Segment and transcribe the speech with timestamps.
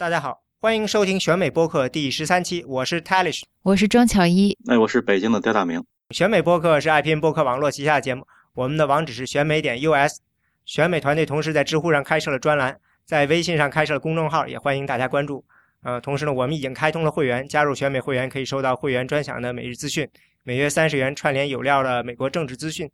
[0.00, 5.84] 大家好，欢迎收听选美播客第十三期，我是 Talish，我是庄巧一，哎，我是北京的刁大明。
[6.08, 10.20] 选美播客是爱拼播客网络旗下的节目，我们的网址是选美点 US。
[10.64, 15.44] 选美团队同时在知乎上开设了专栏，在微信上开设了公众号，也欢迎大家关注。
[15.82, 20.08] 呃，同时呢，我们已经开通了会员，加入选美会员可以收到会员专享的每日资讯，
[20.44, 22.90] 每月三十元串联有料的美国政治资讯。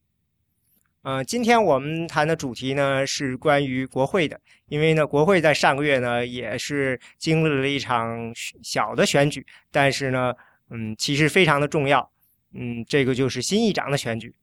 [1.06, 10.34] 呃，今天我们谈的主题呢是关于国会的，因为呢，国会在上个月呢也是经历了一场小的选举，但是呢，
[10.70, 12.10] 嗯，其实非常的重要，
[12.54, 14.34] 嗯，这个就是新议长的选举。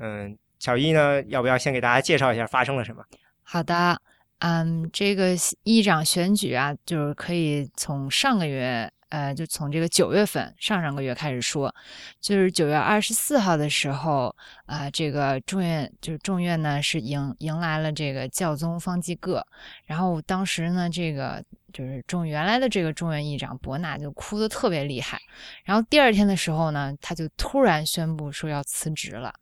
[0.00, 3.04] 嗯，小一呢，要不要先给大家介绍一下发生了什么？
[3.44, 4.02] 好的，
[4.40, 8.90] 嗯，这个议长选举啊，就是可以从上个月。
[9.10, 11.74] 呃，就从这个九月份上上个月开始说，
[12.20, 14.34] 就是九月二十四号的时候
[14.66, 19.42] 啊，这个众院就是众院呢是迎迎来了这个教宗方济各，
[19.86, 25.18] 然后当时呢，这个就是众原来的这个众院议长伯纳就哭得特别厉害，
[25.64, 29.32] 然后第二天的时候呢，他就突然宣布说要辞职了，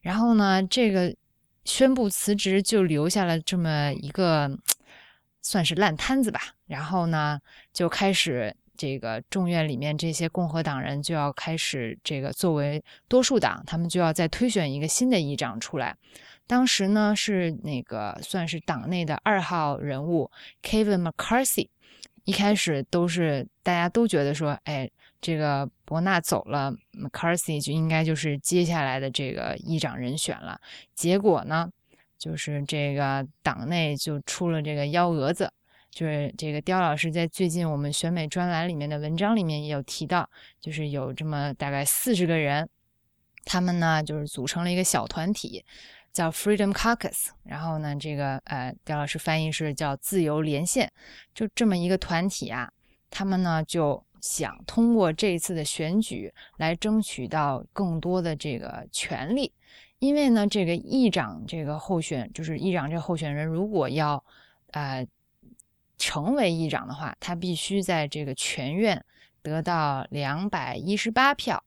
[0.00, 1.12] 然后呢，这个
[1.64, 4.48] 宣布辞职就留下了这么一个
[5.42, 7.40] 算是烂摊子吧，然后呢
[7.72, 8.54] 就开始。
[8.78, 15.94] 这个众院里面这些共和党人就要开始这个作为多数党，他们就要再推选一个新的议长出来。
[16.46, 20.30] 当时呢是那个算是党内的二号人物
[20.62, 21.68] Kevin McCarthy，
[22.24, 24.88] 一开始都是大家都觉得说，哎，
[25.20, 30.58] 这个伯纳走了，McCarthy 就应该就是接下来的这个议长人选了。
[30.94, 31.68] 结果呢，
[32.16, 35.52] 就是这个党内就出了这个幺蛾子。
[35.90, 40.28] 就是这个刁老师在最近我们选美专栏里面的文章里面也有提到，
[40.60, 42.68] 就是有这么大概四十个人，
[43.44, 45.64] 他们呢就是组成了一个小团体，
[46.12, 47.30] 叫 Freedom Caucus。
[47.42, 50.92] 然后呢，这个呃，刁老师翻译是叫自由连线，
[51.34, 52.70] 就这么一个团体啊，
[53.10, 59.52] 他们呢就想通过这一次的选举来争取到更多的这个权利，
[59.98, 64.22] 因为呢，这个议长这个候选就是议长这个候选人如果要
[64.70, 65.04] 呃。
[65.98, 69.04] 成为议长的话，他必须在这个全院
[69.42, 71.62] 得到两百一十八票。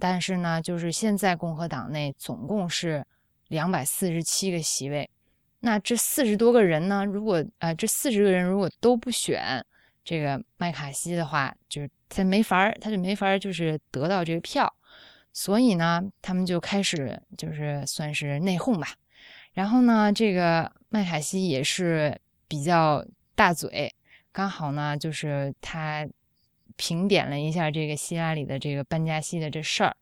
[0.00, 3.06] 但是呢，就是现在共和党内总共是
[3.46, 5.08] 两百四十七个席位。
[5.60, 9.64] 那这四十多个人呢，如果呃这四十个人如果都不选
[10.04, 14.74] 这个麦卡锡的话，就是他没法儿，他就没法儿就是得到这个票。
[15.32, 18.88] 所以呢，他们就开始就是算是内讧吧。
[19.52, 23.06] 然后呢，这个麦卡锡也是比较。
[23.34, 23.94] 大嘴，
[24.30, 26.06] 刚好呢，就是他
[26.76, 29.96] 评点了一下这个希拉里的这个班加西的这事儿，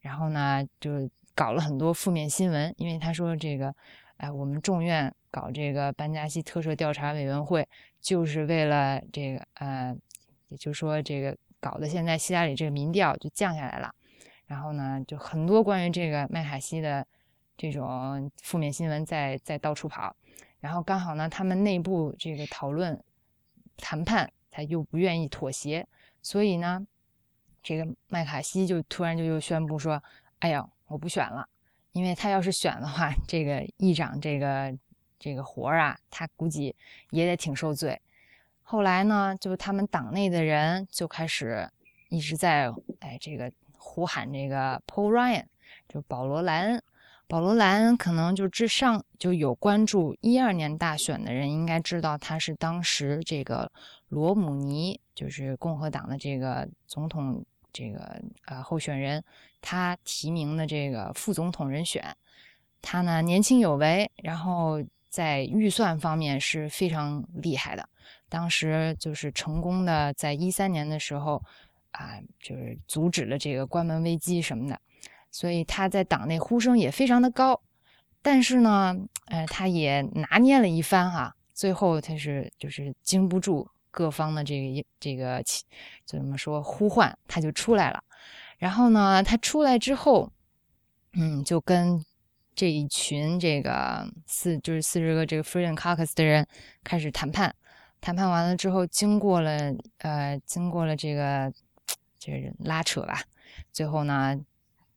[0.00, 2.74] 然后呢，就搞了很多负面新闻。
[2.78, 3.74] 因为他说这个，
[4.16, 7.66] 哎，我们众院搞这个班加西特赦调查委员会，
[8.00, 9.94] 就是为了这个，呃，
[10.48, 13.94] 也就是说这个搞得现在希拉里这个民调就降下来了。
[14.46, 17.06] 然后呢，就很多关于这个麦卡锡的
[17.56, 20.16] 这种负面新闻在在到处跑。
[20.60, 23.02] 然后刚好呢，他们内部这个讨论
[23.78, 25.86] 谈判，他又不愿意妥协，
[26.22, 26.86] 所以呢，
[27.62, 30.02] 这个麦卡锡就突然就又宣布说
[30.40, 31.48] ：“哎呀，我不选了，
[31.92, 34.76] 因为他要是选的话，这个议长这个
[35.18, 36.76] 这个活儿啊，他估计
[37.10, 38.00] 也得挺受罪。”
[38.62, 41.68] 后来呢，就他们党内的人就开始
[42.10, 45.46] 一直在哎这个呼喊这个 Paul Ryan，
[45.88, 46.82] 就保罗莱恩。
[47.30, 53.70] 保罗·莱恩可能就之上就有关注一二年大选的人应该知道，他是当时这个
[54.08, 59.22] 罗姆尼，就是共和党的这个总统这个呃候选人，
[59.60, 62.04] 他提名的这个副总统人选。
[62.82, 67.88] 他呢年轻有为，然后在预算方面是非常厉害的。
[68.28, 71.40] 当时就是成功的在一三年的时候
[71.92, 74.80] 啊，就是阻止了这个关门危机什么的。
[75.30, 77.60] 所以他在党内呼声也非常的高，
[78.20, 78.96] 但是呢，
[79.26, 85.40] 呃，他也拿捏了一番哈，最后他是就是经不住各方的这个这个
[86.04, 88.02] 就怎么说呼唤，他就出来了。
[88.58, 90.32] 然后呢，他出来之后，
[91.12, 92.04] 嗯，就跟
[92.54, 96.46] 这一群这个四就是四十个这个 Freedom Caucus 的人
[96.82, 97.54] 开始谈判。
[98.00, 101.52] 谈判完了之后，经过了呃，经过了这个
[102.18, 103.22] 就是拉扯吧，
[103.72, 104.38] 最后呢。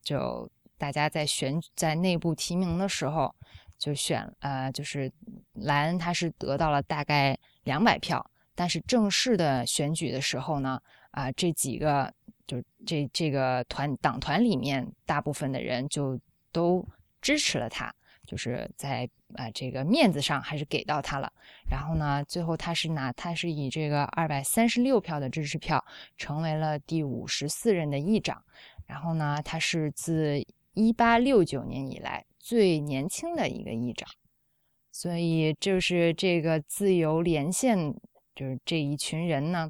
[0.03, 3.33] 就大家在选在内部提名的时候，
[3.77, 5.11] 就选呃，就是
[5.53, 12.13] 莱恩他是得到了大概两百票，但是正式的选举的时候呢，啊，这几个
[12.45, 16.19] 就这这个团党团里面大部分的人就
[16.51, 16.85] 都
[17.21, 17.94] 支持了他，
[18.25, 21.31] 就是在呃这个面子上还是给到他了。
[21.69, 25.83] 然后呢，最后他是拿他是以这个二百三十六票的支持票
[26.17, 28.44] 成为了第五十四任的议长。
[28.85, 30.44] 然后呢，他是自
[30.74, 34.09] 一八六九年以来最年轻的一个议长。
[34.91, 37.94] 所以就是这个自由连线，
[38.35, 39.69] 就是这一群人呢，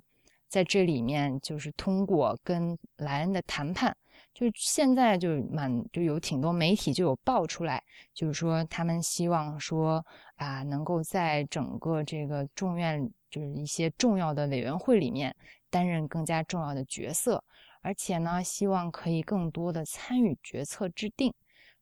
[0.50, 3.95] 在这里面就是通过跟莱恩的谈判。
[4.33, 7.81] 就现在就蛮就有挺多媒体就有爆出来，
[8.16, 10.04] 就是说他们希望说
[10.36, 15.33] 啊，能够在整个这个众院就是一些重要的委员会里面
[15.69, 17.44] 担任更加重要的角色，
[17.83, 21.31] 而且呢，希望可以更多的参与决策制定。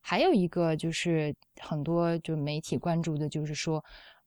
[0.02, 3.82] 还有一个就是很多就媒体关注的就是说，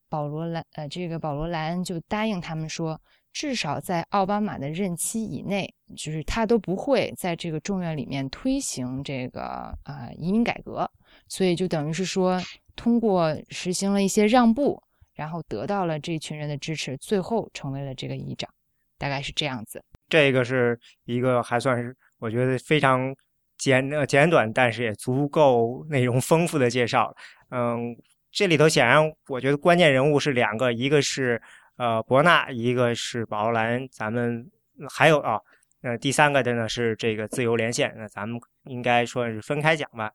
[0.09, 2.99] 保罗莱呃这个保罗莱恩就答应他们说。
[3.37, 10.89] 至少在奥巴马的任期以内，就是他都不会在这个众院里面推行这个呃移民改革，
[11.27, 12.41] 所以就等于是说，
[12.77, 14.81] 通过实行了一些让步，
[15.15, 18.49] 然后得到了这群人的支持，最后成为了这个议长，
[18.97, 19.83] 大概是这样子。
[20.07, 23.15] 这个是一个还算是我觉得非常
[23.57, 27.15] 简呃简短，但是也足够内容丰富的介绍。
[27.49, 27.95] 嗯，
[28.31, 31.41] 这里头显然我觉得关键人物是两个，一个是。
[31.77, 34.49] 呃，伯纳，一个是宝兰，咱们
[34.89, 35.37] 还有啊，
[35.81, 40.09] 呃，第三个的呢是这个自由连线，那咱们应该说是分开讲吧。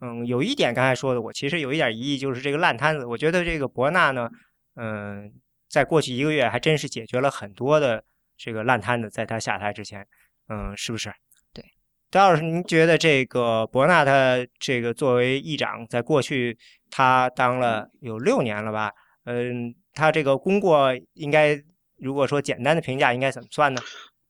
[0.00, 3.06] 嗯，有一点刚才说的，我其实有一点疑义，就是这个烂摊子。
[3.06, 4.28] 我觉得这个伯纳呢，
[4.74, 5.32] 嗯，
[5.68, 8.02] 在过去一个月还真是解决了很多的
[8.36, 10.06] 这个烂摊子，在他下台之前，
[10.48, 11.12] 嗯，是不是？
[11.52, 11.64] 对。
[12.10, 16.56] 戴老师，您觉得这个伯纳他这个作为议长，在过去
[16.90, 18.92] 他当了有六年了吧？
[19.24, 19.74] 嗯。
[19.96, 21.56] 他这个功过应该，
[21.98, 23.80] 如果说简单的评价，应该怎么算呢？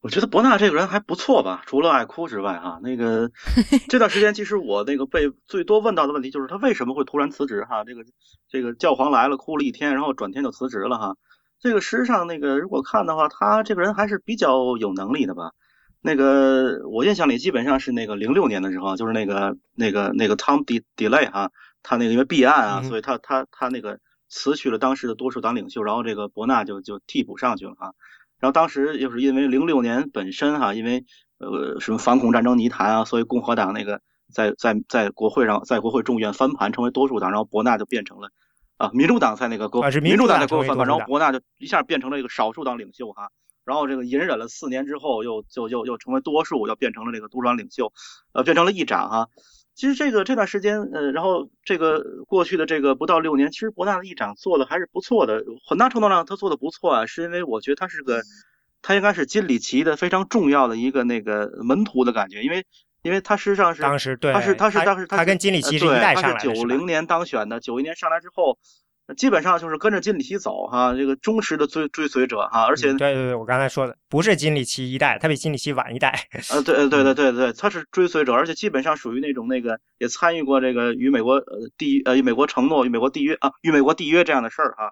[0.03, 3.31] 我觉得伯纳这个人还不错吧，除了爱哭之外，哈，那个
[3.89, 7.65] 这段时间其实我那个被最多问到的问题就是他为什么会突然辞职？
[7.65, 8.05] 哈，这个
[8.47, 11.17] 这个教皇来了，哭了一天，然后转天就辞职了，哈。
[11.61, 15.53] 这个实际上那个如果看的话，他这个人还是比较有能力的吧。
[16.01, 21.51] 那个我印象里基本上是那个零六年的时候，就是那个那个那个 Tom D Delay 哈，
[21.83, 23.99] 他那个因为弊案啊，所以他他他那个。
[24.27, 27.95] 辞去了当时的多数党领袖，然后这个伯纳就就替补上去了哈。
[28.41, 31.05] 然后当时又是因为零六年本身哈，因为
[31.39, 34.01] 呃什么反恐战争泥潭啊，所以共和党那个
[34.33, 38.31] 在在在国会上在国会众院翻盘成为多数党，然后伯纳就变成了
[38.77, 43.31] 啊民主党在那个国民主党在国会翻盘，然后伯纳就一下变成了一个少数党领袖哈。
[43.65, 47.93] 然后这个隐忍了四年之后，又就又又成为多数，又变成了这个独党领袖，
[48.33, 49.29] 呃变成了议长哈。
[49.75, 58.23] 其实这个这段时间，呃，然后这个过去的这个不到六年，其实伯纳的议长做的还是不错的，很大程度上他做的不错啊，是因为我觉得他是个，
[58.83, 62.67] 他应该是金里奇的非常重要的一个那个门徒的感觉，因为
[63.05, 68.59] 因为他实际上是当时对，他是他是当时他跟金里奇是一代上来的，九零年当选的，九一年上来之后。
[69.19, 76.27] 基本上就是跟着金里奇走哈，这个忠实的追追随者哈，而且对对对，我刚才说的不是金里奇一代，他比金里奇晚一代。
[76.49, 84.87] 呃，对对对对对，他是追随者，而且基本上属于那种那个也参与过这个与美国呃缔呃与美国承诺与美国缔约啊与美国缔约这样的事儿哈。
[84.87, 84.91] 啊，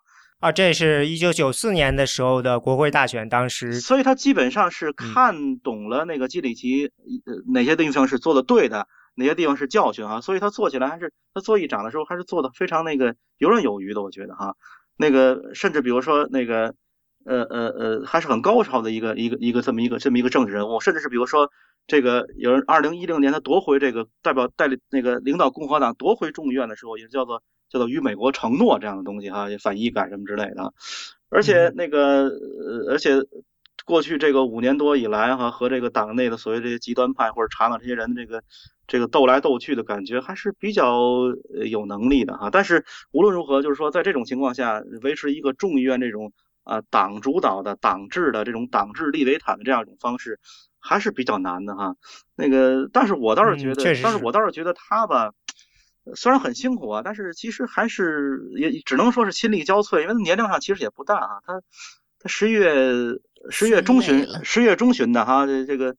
[0.50, 8.88] 这是一九九四年的时候的国会大选，当时，所以他基本上是看懂了那个基里奇呃哪些地方是做的对的。
[9.14, 10.22] 哪些地方是教训啊？
[10.22, 14.56] 所以他做起来还是他做议长的时候还是做的非常那个游刃有余的，我觉得哈，
[14.96, 16.74] 那个甚至比如说那个
[17.24, 21.50] 呃呃呃还是很高超的一个一个一个这么一个这么一个政治人物，甚至是比如说
[21.86, 30.72] 这个有人二零一零年他夺回这个代表代理那个领导共和党夺回众议院的时候，也叫做叫做与美国承诺这样的东西哈，反医改什么之类的，
[31.28, 33.22] 而且那个呃而且。
[33.84, 38.44] 过去这个五年多以来，哈，和这个党内的所谓这些极端派或者查党这些人的这个
[38.86, 40.96] 这个斗来斗去的感觉，还是比较
[41.68, 42.48] 有能力的哈。
[42.48, 46.32] 但是无论如何，就是说在这种情况下，维持一个众议院这种
[46.62, 50.40] 啊党主导的党治的这种党治利维坦的这样一种方式，
[50.78, 51.96] 还是比较难的哈。
[52.34, 55.32] 那个，但是我倒是觉得，但是我倒是觉得他吧，
[56.14, 61.62] 虽然很辛苦啊，但是其实还是也只能说是心力交瘁，因为年龄上其实也不大啊，他。
[62.24, 63.18] 他十一月
[63.50, 65.96] 十月中旬，十月中旬的哈，这这个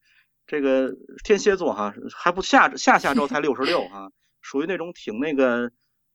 [0.48, 5.70] 这个天蝎座哈，还不下下下周才六十六哈，属于那种挺那个，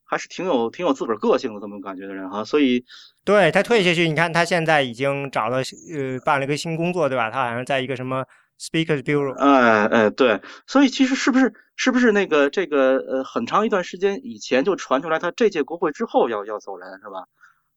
[0.09, 2.83] 还是挺有挺有自个儿个性的这么感觉的人哈，所以
[3.25, 7.31] 对他退下去，你看他现在已经找了呃办了一个新工作对吧？
[7.31, 8.25] 他好像在一个什么
[8.59, 17.27] Speakers Bureau，哎哎对，所以其实是不是是不是那个这个呃很长一段时间以前就传出来他这届国会之后要要走人是吧？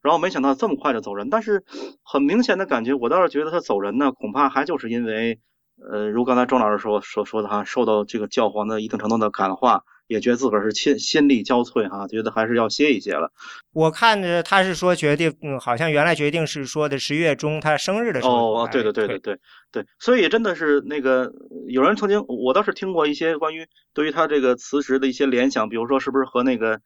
[0.02, 1.64] 然后没想到这么快就走人，但是
[2.04, 5.40] 很明显的感觉，我倒是觉得他走人呢，恐怕还就是因为，
[5.92, 13.32] 呃，如刚才庄老师说所说的哈，受到这个教皇的一定程度的感化，也觉得自个儿是心心力交瘁哈，觉得还是要歇一歇了。
[13.72, 18.54] 我看着他是说决定，嗯，好像原来决定是说的十月中他生日的时候。
[18.54, 19.40] 哦，对对对对对
[19.72, 21.32] 对，所以真的是那个
[21.70, 26.82] 有人曾经，我倒是听过一些关于对于他这个辞职的一些联想，比如说是不是和那个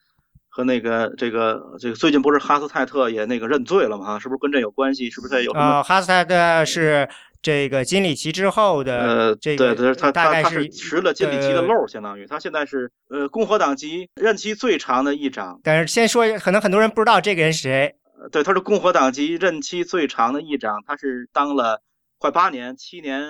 [0.55, 4.17] 和那个这个这个最近不是哈斯泰特也那个认罪了吗？
[4.17, 5.09] 是不是跟这有关系？
[5.09, 5.83] 是不是有什么？
[5.83, 7.09] 哈斯泰特是。
[7.41, 15.59] 这个金里奇之后的呃，这个对，他大概是拾了金里奇的漏，相当于他现在是呃共和党籍任期最长的议长。
[15.61, 17.93] 但是先说，可能很多人不知道这个人是谁。
[18.31, 21.83] 对，他是共和党籍任期最长的议长，他是当了
[22.25, 23.23] 快八年，七年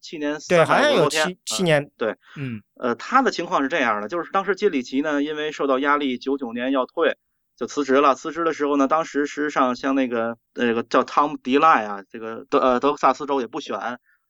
[0.00, 1.90] 七年对，好像有七七年。
[1.96, 7.16] 对，嗯，呃，他的情况是这样的，就是当时金里奇呢，因为受到压力，九九年要退。
[7.56, 8.16] 就辞职了。
[8.16, 13.78] 辞职的时候呢，当时事实上像那个那个叫汤姆·迪赖啊，这个德呃德克萨斯州也不选。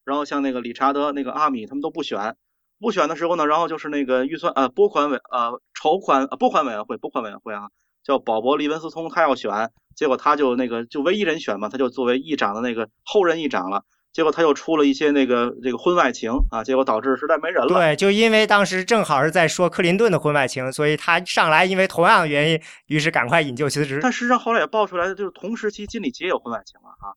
[0.04, 2.36] 然后像那个理查德、那个阿米他们都不选。
[2.78, 7.70] 不选的时候呢，然后就是那个预算呃拨款委呃筹款拨款委员会拨款委员会啊，
[8.04, 13.82] 叫保博·利文斯通，他要选，结果他就那个就唯一人选嘛，他就作为议长的那个后任议长了。
[14.12, 17.68] 结果他又出了一些那个这个婚外情啊，结果导致实在没人了。
[17.68, 23.98] 对，就因为当时正好是在说克林顿的婚外情，所以他上来因为同样的原因，于是赶快引咎辞职。
[24.00, 27.10] 但实际上后来也爆出来的，就是同时期金里奇也有婚外情了啊。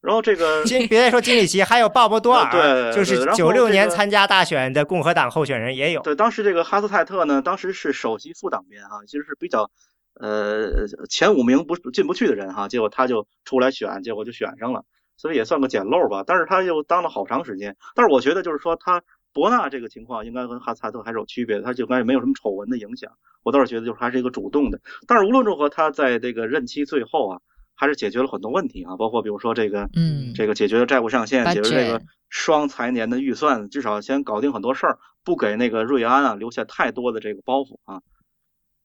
[0.00, 2.50] 然后这个 金别再说金里奇，还有鲍勃多尔，
[2.90, 6.02] 对，就是九六年参加大选的共和党候选人也有。
[6.02, 9.70] 对，当时这个哈斯泰特呢，当时是首席副党鞭啊，其实是比较
[10.14, 14.84] 呃前五名不进不去的人哈，结果他就出来选，结果就选上了。
[15.16, 17.76] 所以也算个捡漏吧，但是他又当了好长时间。
[17.94, 19.02] 但是我觉得就是说，他
[19.32, 23.12] 伯纳这个情况应该跟哈斯泰特还是有区别的，他就应该没有什么丑闻的影响。
[23.44, 24.80] 我倒是觉得就是还是一个主动的。
[25.06, 27.40] 但是无论如何，他在这个任期最后啊，
[27.76, 38.02] 还是解决了很多问题啊，包括比如说这个，嗯，这个解决了债务上限，解决这个双财年的预算，至少先搞定很多事儿，不给那个瑞安啊留下太多的这个包袱啊。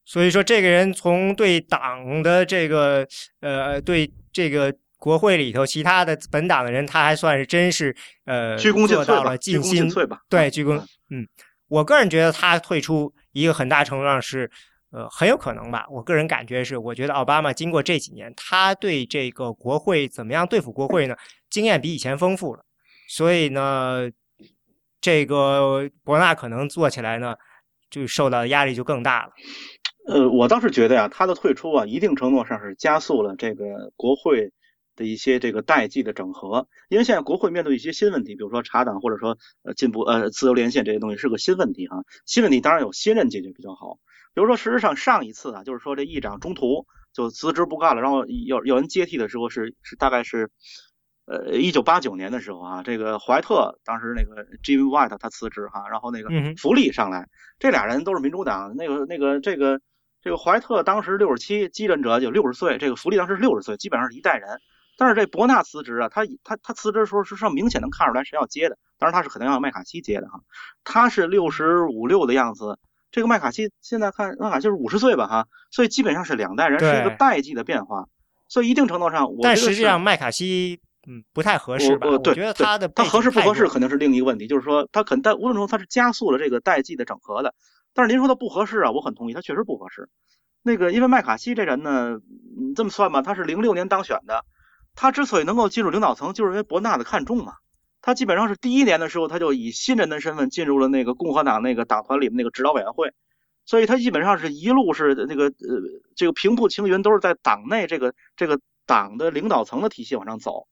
[0.07, 3.05] 所以说，这个人从对党的这个
[3.41, 4.73] 呃，对这个。
[4.99, 7.95] 国会里头其他的本党的人，他还算是真是
[8.25, 10.21] 呃做到了尽心吧？
[10.27, 10.83] 对，鞠躬。
[11.11, 11.25] 嗯，
[11.67, 14.49] 我个人觉得他退出一个很大程度上是
[14.89, 15.85] 呃很有可能吧。
[15.91, 21.15] 我个人感觉是，我觉得奥巴马经过这几年，他对这个国会怎么样对付国会呢，
[21.47, 22.65] 经验比以前丰富了。
[23.07, 24.09] 所以呢，
[24.99, 27.35] 这个伯纳可能做起来呢，
[27.91, 29.31] 就受到的压力就更大了。
[30.07, 34.51] 呃，我倒是觉得呀，他的退出啊，一定程度上是加速了这个国会。
[34.97, 43.99] 的一些这个代际的整合，因为现在国会面对一些新问题，比如说查党或者说呃进步呃自由连线这些东西是个新问题哈，新问题当然有新人解决比较好。
[44.33, 50.49] 比如说事实上上一次啊，就是说这议长中途就辞职不干了，然后有有人接替的时候是是大概是
[51.27, 59.79] 呃一九八九年的时候啊，这个怀特当时那个 Jim White 他辞职哈，然后那个福利上来，这俩人都是民主党，那个那个这个
[60.27, 64.59] 这个怀特当时六十七，继任者就六十岁，这个福利当时六十岁，基本上是一代人。
[64.97, 70.41] 但是这伯纳辞职啊，他他他辞职的时候是上明显能看出来谁要接的，当然他是肯定要麦卡锡接的哈，
[70.83, 72.77] 他是六十五六的样子，
[73.09, 78.09] 这个麦卡锡现在看麦卡锡是五十岁吧哈，所以基本上是两代人是一个代际的变化，
[78.49, 82.09] 所以一定程度上我，但实际上麦卡锡嗯不太合适吧？
[82.09, 87.55] 我觉得他的他合适不合适肯定是另一个问题，就是说他肯但无论如何他是加速了这个代际的整合的，
[87.93, 90.09] 但是您说他不合适啊，我很同意，他确实不合适。
[90.63, 92.19] 那个因为麦卡锡这人呢，
[92.59, 94.43] 你这么算吧，他是零六年当选的。
[94.95, 97.53] 他之所以能够进入领导层，就是因为伯纳的看重嘛。
[98.01, 103.11] 他基本上是第一年的时候，他就以新人的身份进入了那个共和党那个党团里面那个指导委员会，
[103.65, 105.53] 所以他基本上是一路是那个呃
[106.15, 110.67] 这个平步青云，都是在党内这个这个党的领导层的体系往上走。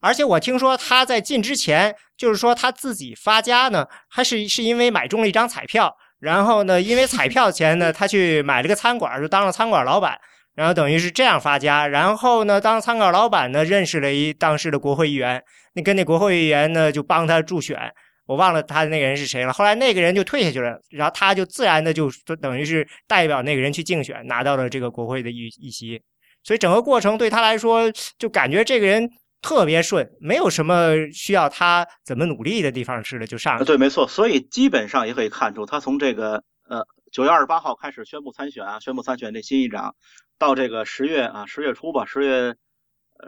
[0.00, 10.18] 而且我听说他在进之前，就是说他自己发家呢，还是是因为买中了一张彩票，然后呢，因为彩票钱呢，他去买了个餐馆，就当了餐馆老板。
[10.54, 15.38] 然后等于是这样发家，然后呢，当餐馆老板呢，认识了一当时的国会议员，
[15.74, 17.78] 那跟那国会议员呢就帮他助选，
[18.26, 19.52] 我忘了他的那个人是谁了。
[19.52, 26.00] 后来那个人就退下去了，然后他就自然的就等于是代表那个人去竞选，拿到了这个国会的议议席。
[26.42, 29.06] 所以整个过程对他来说，就感觉这个人
[29.42, 33.64] 特别顺，没有什么需要他怎么努力的地方似的就上。
[33.64, 34.08] 对，没错。
[34.08, 39.94] 所以基本上也可以看出，他从这个呃九月二十八号开始宣布参选啊，宣布参选这新议长。
[40.38, 42.56] 到这个十月啊，十月初吧，十月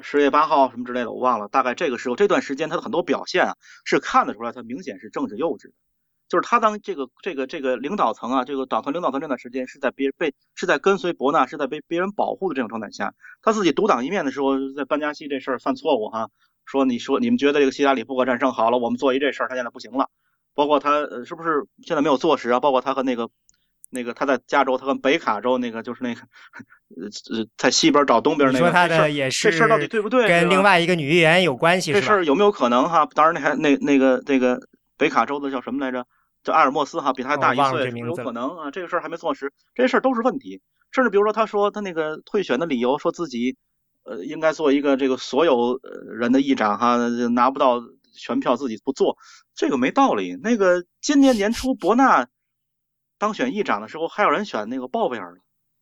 [0.02, 1.48] 十月八号什么之类的，我忘了。
[1.48, 5.72] 大概这个时候，这段时间他的很多表现啊，是看得出来他明显是政治幼稚的。
[6.28, 16.28] 就是他当这个这个这个领导层啊，这个党团领导层这段时间是在别被是在跟随伯纳，是在被别人保护的这种状态下，他自己独挡一面的时候，在班加西这事儿犯错误哈，
[16.66, 20.10] 说你说你们觉得这个希拉里不可战胜，好了，我们做一这事儿，他现在不行了。
[20.54, 22.60] 包括他呃是不是现在没有坐实啊？
[22.60, 23.30] 包括他和那个
[23.90, 30.28] 那个他在加州，他跟北卡州那个就是那个呃在西边找东边那个，你说他的也是这事儿到底对不对？
[30.28, 32.00] 跟另外一个女议员有关系是吧？
[32.00, 33.08] 这事儿有没有可能哈？
[33.14, 34.60] 当然，那还那那个那个
[34.98, 36.06] 北卡州的叫什么来着？
[36.42, 38.70] 叫阿尔莫斯哈，比他还大一岁，有可能啊？
[38.70, 40.60] 这个事儿还没坐实，这些事儿都是问题。
[40.90, 43.56] 甚至比如说，他说他那个退选的理由，说自己
[44.04, 46.96] 呃应该做一个这个所有呃人的议长哈，
[47.34, 47.82] 拿不到
[48.14, 49.18] 全票自己不做，
[49.54, 50.38] 这个没道理。
[50.42, 52.26] 那个今年年初伯纳
[53.18, 55.38] 当选议长的时候，还有人选那个鲍威尔了。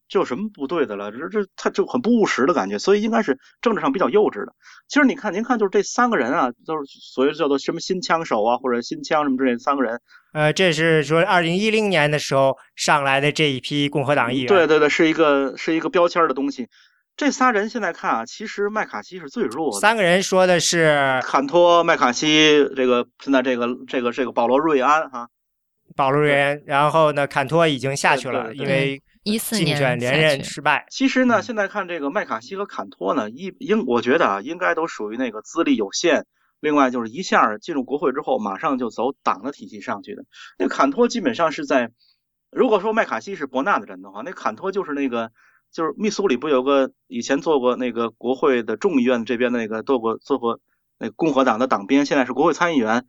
[0.08, 1.10] 这有什么不对的了？
[1.10, 4.52] 这这他就很不务实的感觉，所以应该是政治上比较幼稚的。
[4.88, 6.82] 其实你看，您看，就是这三个人啊，都是
[7.12, 10.00] 所谓叫做什么新枪手啊，或者新枪什么之类的三个人。
[10.32, 14.46] 呃，这是说二零一零年的时候上来的这一批共和党议员。
[14.48, 16.68] 对对对，是一个是一个标签儿的东西。
[17.16, 19.80] 这仨人现在看啊，其实麦卡锡是最弱的。
[19.80, 25.26] 三个人说的是坎托、麦卡锡，这个现在这个这个这个保罗·瑞安哈，
[25.96, 30.86] 保罗·瑞安，然后呢，坎托已经下去了，因为竞一四年选连任失败。
[30.88, 36.26] 其实呢，嗯现在看这个麦卡锡和坎托呢，一应我觉得啊，应该都属于那个资历有限，
[36.60, 40.22] 另外就是一下进入国会之后，马上就走党的体系上去的。
[40.58, 41.90] 那坎托基本上是在，
[42.52, 45.32] 如果说麦卡锡是伯纳的人的话，那坎托就是那个，
[45.72, 50.60] 就是密苏里不有个以前做过那个国会的众议院这边的那个做过做过
[51.00, 53.04] 那个共和党的党鞭，现在是国会参议员，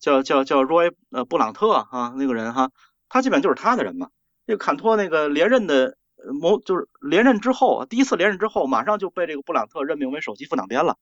[0.00, 2.70] 叫叫叫 Roy 呃布朗特啊那个人哈，
[3.10, 4.08] 他基本就是他的人嘛。
[4.48, 10.96] 这个坎托那个连任的呃谋就是连任之后，第一次连任之后，马上就被这个布朗特任命为首席副党鞭了。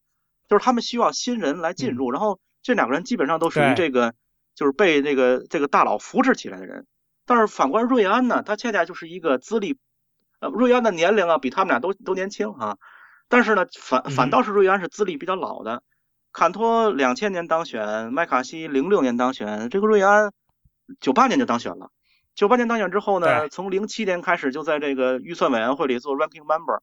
[0.48, 4.14] 就是他们需要新人来进入，然后这两个人基本上都属于这个
[4.56, 6.88] 就是被这个这个大佬扶持起来的人。
[7.24, 9.78] 但是反观瑞安呢，他恰恰就是一个资历，
[10.40, 12.78] 呃，瑞安的年龄啊比他们俩都都年轻啊，
[13.28, 15.84] 但是呢反反嗯倒是瑞安是资历比较老的。
[16.32, 20.32] 坎托两千年当选，麦卡锡零六年当选，这个瑞安
[21.00, 21.92] 九八年就当选了。
[22.36, 26.80] 九八年当选之后呢，从零七年开始就在这个预算委员会里做 ranking member，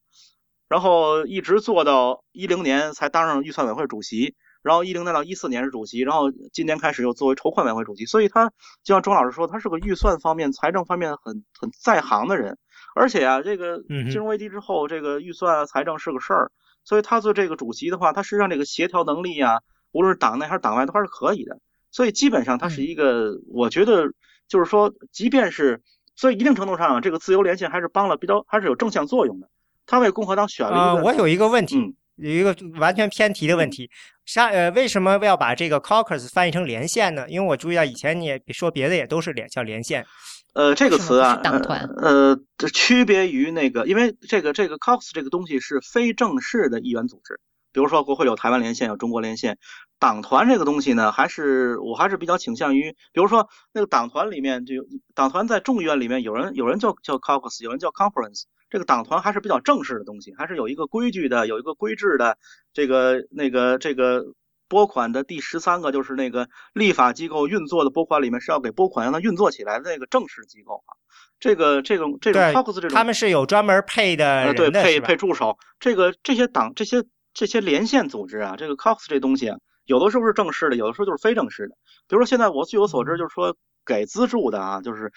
[0.67, 4.33] 然后一直做到一零年才当上预算委员会主席，
[4.63, 8.49] 然后一零年到一四年是主席，然后今年开始又作为筹款委员会主席，所以他
[8.83, 12.57] 就像钟老师说，他是个预算方面、财政方面很很在行的人，
[12.95, 13.77] 而且啊，这个
[14.09, 16.51] 金融危机之后，这个预算啊、财政是个事儿，
[16.83, 19.59] 所以他做这个主席的话，他实际上这个协调能力啊，
[19.91, 21.59] 无论是党内还是党外都还是可以的，
[21.91, 24.07] 所以基本上他是一个，我觉得
[24.47, 25.81] 就是说，即便是
[26.15, 29.49] 所以一定程度上啊，这个自由连线还是帮了比较，还是有正向作用的。
[29.85, 33.89] 他为共和党选了呃，一个，我有一个问题，嗯有一个完全偏题的问题，
[34.23, 37.25] 上呃，为什么要把这个 caucus 翻译成连线呢？
[37.27, 40.05] 因为我注意到以前你也说别的也都是连叫连线，
[40.53, 47.39] 呃，这个词啊，党团呃，呃区别于那个，因为这个这个 caucus 这个东西是非正式的议员组织，
[47.73, 49.57] 比如说国会有台湾连线，有中国连线，
[49.99, 62.37] 党团这个东西呢，还是我还是比较倾向于，比如说那个党团里面就有党团在众议院里面有人有人叫叫 caucus，有人叫 conference，这个党团还是比较正式的东西，还是有一个规矩的，有一个规制的，
[62.71, 64.23] 这个那个这个。
[64.69, 70.97] 拨款的第十三个就是那个立法机构运作的拨款里面是要给拨款让它运作起来的那个正式机构啊。
[71.39, 81.75] 这个这种这种 caucus 这种他们是有专门配的呃，对，配配助手，这个这些党这些这些连线组织啊，这个 caucus 这东西啊，有的时候是正式的，有的时候就是非正式的。
[82.07, 85.11] 比如说现在我据我所知，就是说给资助的啊，就是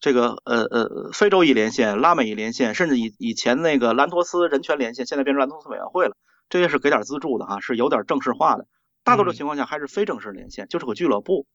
[0.00, 6.16] 这个呃呃非洲裔连线、拉美裔连线，甚至以以前那个兰托斯人权连线，现在变成兰托斯委员会了，
[6.48, 8.66] 这些是给点资助的哈、是有点正式化的。
[9.02, 11.46] 大多数嗯情况下还是非正式连线，就是个俱乐部。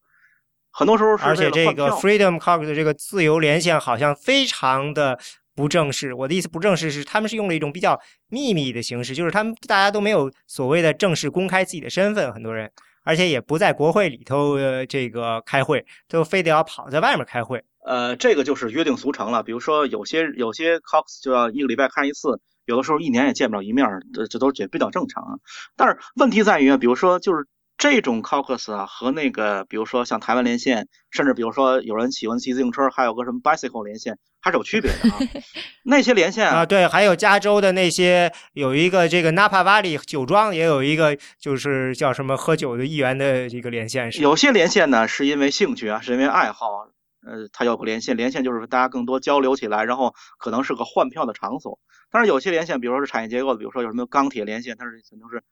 [0.71, 5.17] 很多时候是而且这个 Freedom Caucus 的这个自由连线好像非常的
[5.55, 6.13] 不正式。
[6.13, 12.69] 我的意思不正式是他们是用了一种比较秘密的形式，就是他们大家都没有所谓的正式公开自己的身份，很多人，
[13.03, 17.63] 而且也不在国会里头呃这个开会，都非得要跑在外面开会。
[17.85, 19.43] 呃，这个就是约定俗成了。
[19.43, 25.37] 比如说，有些有些 Cox 就要一个礼拜看一次，有的时候一年也见不了一面，这这都也比较正常啊。
[25.75, 27.45] 但是问题在于啊，比如说就是
[27.77, 35.19] 这种 caucus 啊，和那个比如说像台湾连线，甚至比如说有人喜欢骑自行车，还有个什么 bicycle 连线，还是有区别的啊。
[35.83, 44.21] 那些连线啊，对，还有加州的那些有一个这个 Napa Valley 酒庄，也有一个就是叫什么喝酒的议员的一个连线是。
[44.21, 46.87] 有些连线呢是因为兴趣啊，是因为爱好啊，
[47.27, 51.77] 呃，它有个连线，连线就是大家更多交流起来，然后可能是个换票的场所。
[52.09, 55.43] 但是有些连线，比如说是产业结构的，比如说有什么钢铁连线，它是可能是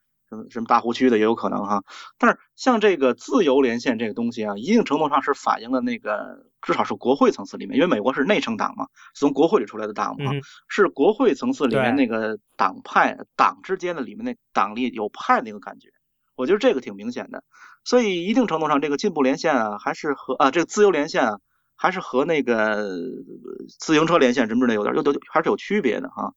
[0.49, 1.83] 什么大湖区的也有可能哈。
[2.17, 15.89] 但是像这个自由连线这个东西啊，一定程度上是反映了那个至少是国会层次里面，因为美国是内政党嘛，从国会里出来的党嘛，嗯是国会层次里面那个党派党之间的里面那党里有派那个感觉。
[16.35, 17.43] 我觉得这个挺明显的。
[17.85, 21.37] 所以一定程度上，这个进步连线啊，还是和啊这个自由连线啊，
[21.75, 22.87] 还是和那个
[23.77, 26.33] 自行车连线什么之类有点有有还是有区别的哈。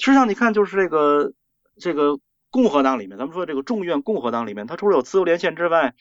[0.00, 1.32] 实际上你看，就是这个
[1.80, 2.18] 这个
[2.56, 5.92] 共和党里面，咱们说这个众议院共和党里面，它除了有自由连线之外，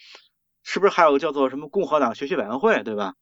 [0.63, 3.15] 是不是还有个叫做什么共和党学习委员会，对吧？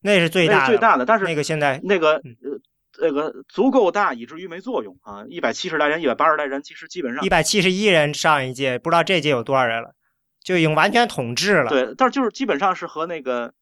[0.00, 2.58] 那是最大最大的，但是那个现在那个呃。
[2.96, 5.24] 这个足够大，以至于没作用啊！
[5.28, 9.96] 一百七十来人，一百八十来人，其实基本上一百七十一人上一届，不知道这届有多少人了，
[10.44, 11.70] 就已经完全统治了。
[11.70, 13.52] 对，但是就是基本上是和那个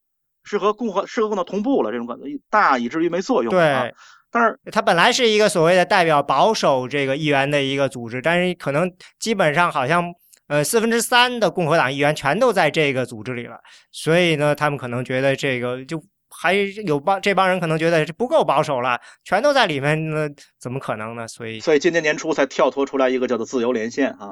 [0.45, 3.51] 是和共和是和共和同步了，这种感觉大以至于没作用。
[3.51, 3.95] 对，
[4.33, 8.91] 但是它本来是一个所谓的代表保守这个议员的一个组织，但是可能
[9.21, 10.03] 基本上好像
[10.49, 13.61] 呃四分之三的共和党议员全都在这个组织里了，
[13.93, 16.03] 所以呢，他们可能觉得这个就。
[16.35, 20.27] 还有帮这帮人可能觉得不够保守了，全都在里面，那
[20.59, 21.29] 怎么可能呢？
[21.29, 24.31] 所以，所以今年年初才跳脱出来一个叫做自由连线啊。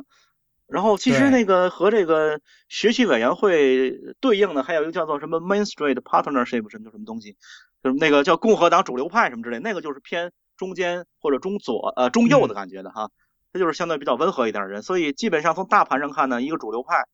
[0.66, 7.36] 然后，其实那个和这个学习委员会对应的还有一个叫做什么 Main Street Partnership 什么什么东西，
[7.82, 13.10] 就是那个叫共和党主流派什么之类，那个就是偏中间或者中左呃中右的感觉的哈，
[13.52, 14.82] 他就是相对比较温和一点的人。
[14.82, 17.04] 所以基本上从大盘上看呢，一个主流派，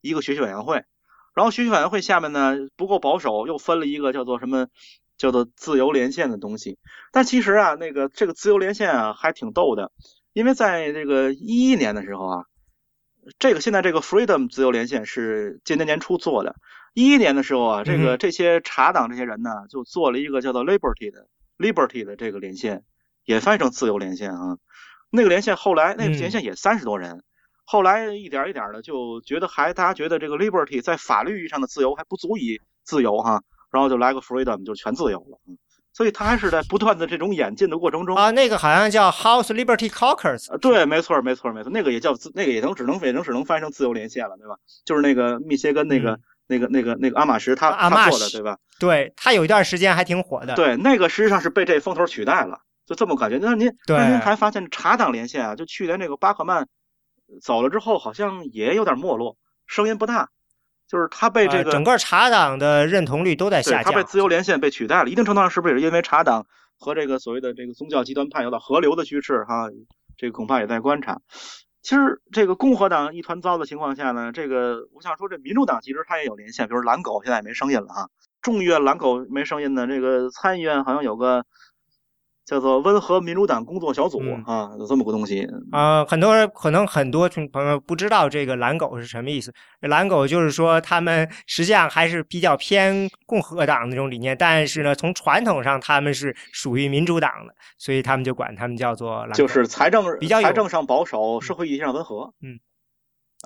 [0.00, 0.84] 一个学习委员会。
[1.32, 4.66] 然后学习委员会下面呢不够保守，又分了一个叫做什么，
[5.16, 6.76] 叫做自由连线的东西。
[7.12, 9.92] 但其实啊，那个这个自由连线啊还挺逗的，
[10.32, 12.44] 因为在这个一一年的时候啊，
[13.38, 16.56] 这个现在这个 Freedom 自由连线是今年年初做的。
[16.94, 22.82] 一一年的时候啊，这个这些茶党这些人呢就做了一个叫做 Liberty 的 Liberty 的这个连线，
[23.24, 24.58] 也翻译成自由连线啊。
[25.10, 27.22] 那个连线后来那个连线也三十多人。
[27.64, 35.38] 后来一点一点的就觉得还大家觉得这个 liberty 在法律意义上的自由还不足以自由哈，然后就来个 freedom 就全自由了，
[35.92, 44.56] 所以他还是在不断的这种演进的过程中啊，那个好像叫 House Liberty Caucus，对，没错没错没错，那个也叫自那个也能只能也能只能翻译成自由连线了，对吧？
[44.84, 48.56] 就是那个密歇根那个那个那个那个阿马什他他做的对吧？
[48.78, 53.38] 对他有一段时间还挺火的，对，那个实际上是被这风头取代了，就这么感觉。
[53.40, 55.56] 那您那您还发现茶党连线啊？
[55.56, 56.66] 就去年那个巴克曼。
[57.40, 60.30] 走了之后，好像也有点没落，声音不大。
[60.90, 63.84] 就是他被这个整个茶党的认同率都在下降。
[63.84, 66.44] 他被自由连线被取代了，一定程度上是不是也是因为茶党
[66.76, 69.44] 和这个所谓的这个宗教极端派有点合流的趋势？
[69.44, 69.70] 哈，
[70.16, 71.20] 这个恐怕也在观察。
[71.80, 78.08] 其实这个共和党一团糟的情况下呢，这个我想说，这民主党其实他也有连线，比如蓝狗现在也没声音了哈。
[78.42, 81.46] 众议院蓝狗没声音呢，这个参议院好像有个。
[82.50, 86.04] 叫做温和民主党工作小组啊，有这么个东西啊。
[86.04, 89.54] 很多人可能很多朋友不知道这个蓝狗是什么意思。
[89.82, 99.32] 蓝狗就是说他们实际上还是比较偏共和党那种理念，但是呢，从传统上他们是属于民主党的，所以他们就管他们叫做蓝。
[99.34, 102.34] 就是财政比较财政上保守，社会意义上温和。
[102.42, 102.58] 嗯，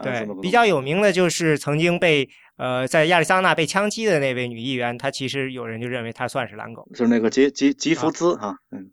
[0.02, 8.90] 对，比较有名的就是曾经被呃在亚利桑那被枪击的那位女议员，她其实有人就认为她算是蓝狗，就是那个吉吉吉福兹啊，嗯。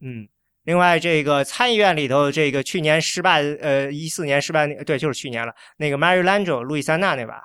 [0.00, 0.28] 嗯，
[0.62, 5.52] 另外这个参议院里头，这个去年失败，呃，一四年失败，对，就是去年了。
[5.76, 7.42] 那个 Mary Landrieu 路易斯安那那把，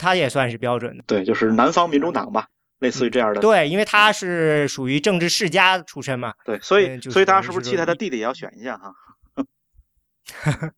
[0.00, 1.04] 她也算是标准的。
[1.06, 2.48] 对，就是南方民主党吧，
[2.80, 3.40] 类似于这样的。
[3.40, 6.34] 对，因为他是属于政治世家出身嘛。
[6.44, 8.92] 对，所以所以大家是不是期待她弟弟也要选一下哈？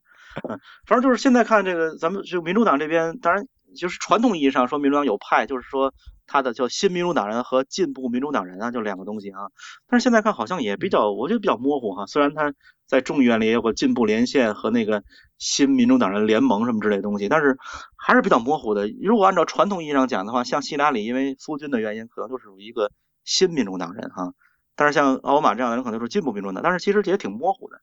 [0.87, 5.93] 反正就是现在看这个，咱们就民主党这边，当然就是传统意义上说民主党有派，就是说。
[6.27, 9.41] 他的叫新民主党人和进步民主党人啊，就两个东西啊。
[9.87, 12.07] 但是现在看好像也比较，我觉得比较模糊哈。
[12.07, 12.55] 虽然他
[12.87, 15.05] 在众议院里也有个进步连线和那个
[15.37, 17.59] 新民主党人联盟什么之类的东西，但是
[17.99, 18.89] 还是比较模糊的。
[19.03, 22.91] 如果按照传统意义上讲的话，像希拉里因为夫君的原因，可能就是属于一个
[23.25, 24.33] 新民主党人哈。
[24.77, 27.83] 但是像奥巴马这样的人可能是进步民主党，但是其实也挺模糊的。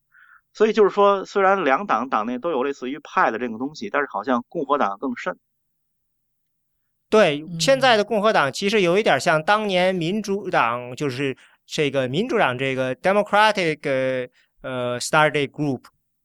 [0.52, 5.38] 所以就是说，虽然两党党内都有类似于派的这个东西，但是好像共和党更甚。
[7.12, 11.36] 对，现在的共和党其实有一点像当年民主党，就是
[11.68, 14.30] 这个民主党这个 Democratic
[14.62, 15.82] 呃 Study Group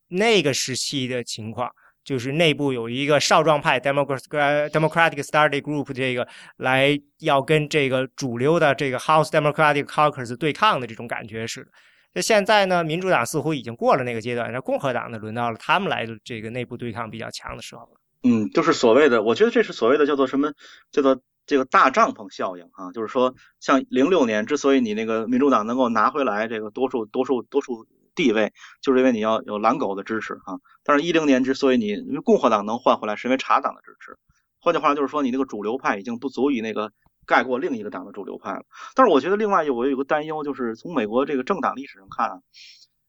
[0.07, 1.69] 那个时期的情况，
[2.05, 6.27] 就是内部有一个少壮派 Democratic Democratic Study Group 这个
[6.59, 11.71] 来要跟这个主流的这个 House Democratic Caucus 对抗的这种感觉似的。
[12.13, 18.01] 那现在呢，民主党似乎已经过了那个阶段，那共和党呢，轮到了他们来这个内部对抗比较强的时候了。
[18.29, 20.53] 嗯，就是所谓的，我觉得这是所谓的叫做什么，
[20.91, 22.91] 叫做这个大帐篷效应啊。
[22.91, 27.87] 就是说，像零六年之所以你那个民主党能够拿回来这个多数多数多数
[28.17, 30.59] 地位，就是因为你要有蓝狗的支持啊。
[30.83, 34.19] 但是，一零年之所以你因为共和党能换回来，是因为茶党的支持。
[34.61, 36.91] 换句话就是说，你那个主流派已经不足以那个
[37.27, 38.65] 盖过另一个党的主流派了。
[38.97, 42.41] 但是，我觉得另外我有个担忧，就是从美国这个政党历史上看啊，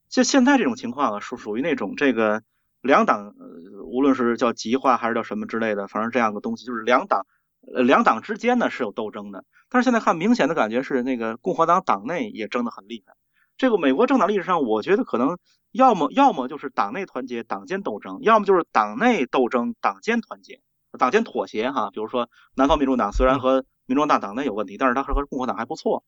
[0.09, 2.43] 就现在这种情况啊，属属于那种这个。
[2.81, 7.25] 两党，呃，无论是叫极化还是叫什么之类的，反正这样的东西，就是两党，
[7.73, 9.43] 呃，两党之间呢是有斗争的。
[9.69, 13.13] 但是现在看，明显的感觉是那个共和党党内也争得很厉害。
[13.57, 15.37] 这个美国政党历史上，我觉得可能
[15.71, 20.61] 要么要么就是党内团结，党间斗争；要么就是党内斗争，党间团结，
[20.97, 21.71] 党间妥协。
[21.71, 26.03] 哈，比如说南方民主党虽然和民主党党内有问题，但是它和共和党还不错。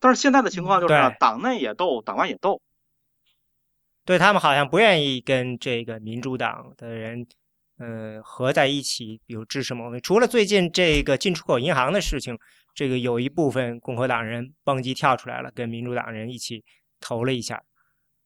[0.00, 2.62] 但是现在的情况就是党内也斗，党外也斗。
[4.06, 7.26] 对他们好像不愿意跟这个民主党的人，
[7.78, 10.00] 呃，合在一起，比如支持某位。
[10.00, 12.38] 除了最近这个进出口银行的事情，
[12.74, 16.64] 这个有一部分共和党人蹦极跳出来了，跟民主党人一起。
[16.98, 17.62] 投了一下，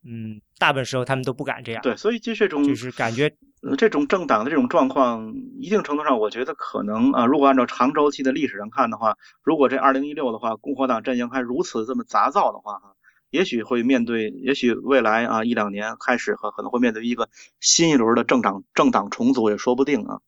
[0.06, 1.82] 嗯，大部分时候他们都不敢这样。
[1.82, 3.28] 对，所以就这种就是感觉，
[3.76, 12.94] 这种政党的这种状况，一定程度上，我觉得可能啊，如果按照长周期的历史上看的话，如果这二零一六的话，共和党阵营还如此这么杂造的话，哈，
[13.30, 17.28] 也许会面对，也许未来啊一两年开始和可能会面对一个
[17.60, 20.20] 新一轮的政党政党重组也说不定啊。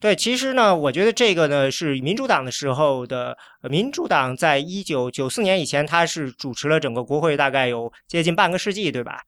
[0.00, 3.36] 对，其实呢，我觉得这个呢是民主党的时候的。
[3.68, 9.22] 民主党在一九九四年以前，他是主持了整个国会，大概有接近半个世纪，对吧？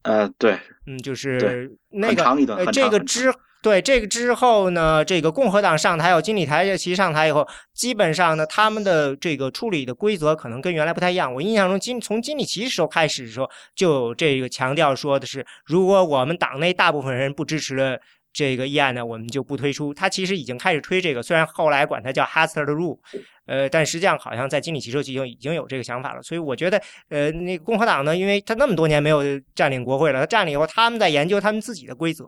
[0.00, 3.30] 呃，对，嗯，就是那个呃，这个之
[3.62, 11.32] 对这个之后呢，这个共和党上台，有金里台其上台以后，基本上呢，他们的这个处理的规则可能跟原来不太一样。
[11.32, 17.98] 我印象中，金从金里奇时候开始的时候，就这个强调说的是，如果我们党内大部分人不支持了。
[18.34, 19.92] 这个议案呢，我们就不推出。
[19.92, 22.98] 他其实已经开始推这个，虽然后来管它叫 Hastert Rule，
[23.44, 26.22] 呃，但实际上好像在经理骑车期就已经有这个想法了。
[26.22, 29.20] 所以我觉得，呃，那个共和党呢，因为他那么多年没有
[29.54, 32.24] 占领国会了，他占领以后，他们在研究他们自己的规则。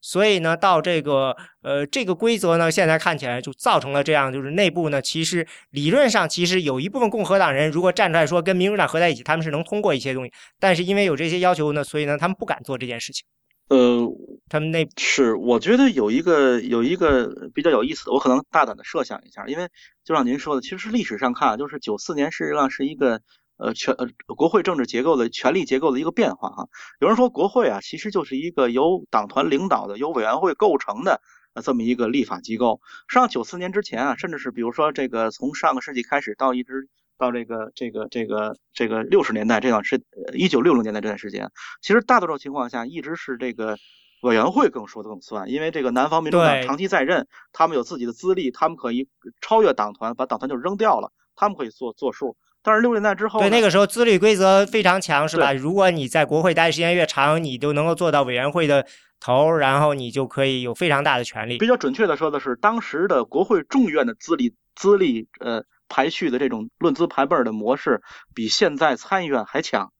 [0.00, 10.32] 所以呢，到这个呃这个规则呢，现在看起来就造成了这样，就是内部呢，其实理论上其实有一部分共和党人如果站出来说跟民主党合在一起，他们是能通过一些东西。
[10.60, 13.24] 但是因为有这些要求呢，所以呢，他们不敢做这件事情。
[13.68, 14.08] 呃，
[14.48, 19.68] 他们那是我觉得有一个有一个比较有意思的，我可能大胆的设想一下，因为
[20.04, 23.20] 就像您说的，其实历史上看，就是九四年事实上是一个
[23.58, 26.68] 呃权呃国会政治结构的权力结构的一个变化哈。
[27.00, 31.20] 有人说国会啊，其实就是一个由党团领导的、由委员会构成的
[31.54, 32.80] 呃这么一个立法机构。
[33.08, 36.88] 实际上九四年之前啊，甚至是比如说这个从上个世纪开始到一直。
[37.20, 40.00] 到这个这个这个这个六十年代这段时，
[40.34, 41.50] 一九六零年代这段时间，
[41.82, 43.76] 其实大多数情况下一直是这个
[44.22, 49.08] 委员会更说的更算，因为这个南方民主党长期在任，他们有自己的资历，他们可以
[49.40, 52.36] 超越党团，把党团就扔掉了，他们可以做做数。
[52.62, 55.52] 但是六十年代之后，对那个时候自律规则非常强，是吧？
[55.52, 58.86] 如果你在国会待时间越长，你就能够做到委员会的
[59.20, 61.58] 头，然后你就可以有非常大的权利。
[61.58, 65.64] 比较准确的说的是，当时的国会众议院的资历资历，呃。
[65.90, 68.02] 排序的这种论资排辈的模式，
[68.34, 69.90] 比现在参议院还强。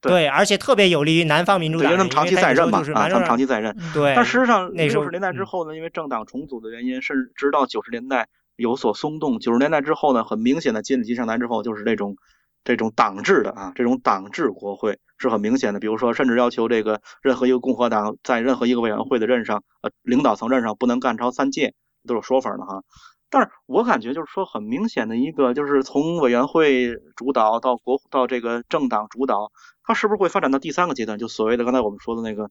[0.00, 3.76] 对，而且特别有利于南方民主党，因为他们长期在任嘛，啊，他们长期在任。
[3.94, 8.26] 对，但实际上六十年代之后呢，因为政党重组的原因，甚至直到九十年代
[8.58, 9.38] 有所松动。
[9.38, 12.16] 九十年代之后呢，很明显的金里奇上台之后，就是这种
[12.64, 15.80] 这种党制的啊，这种党制国会是很明显的。
[15.80, 21.72] 比如说，甚至要求这个任何一个共和党在任何一个委员会的任上，呃，领导层任上不能干超三届，
[22.06, 22.82] 都有说法的哈。
[23.30, 29.52] 但是我感觉就是说，很明显的一个，就是从委员会主导到国到这个政党主导，
[29.84, 31.18] 它是不是会发展到第三个阶段？
[31.18, 32.50] 就所谓的刚才我们说的那个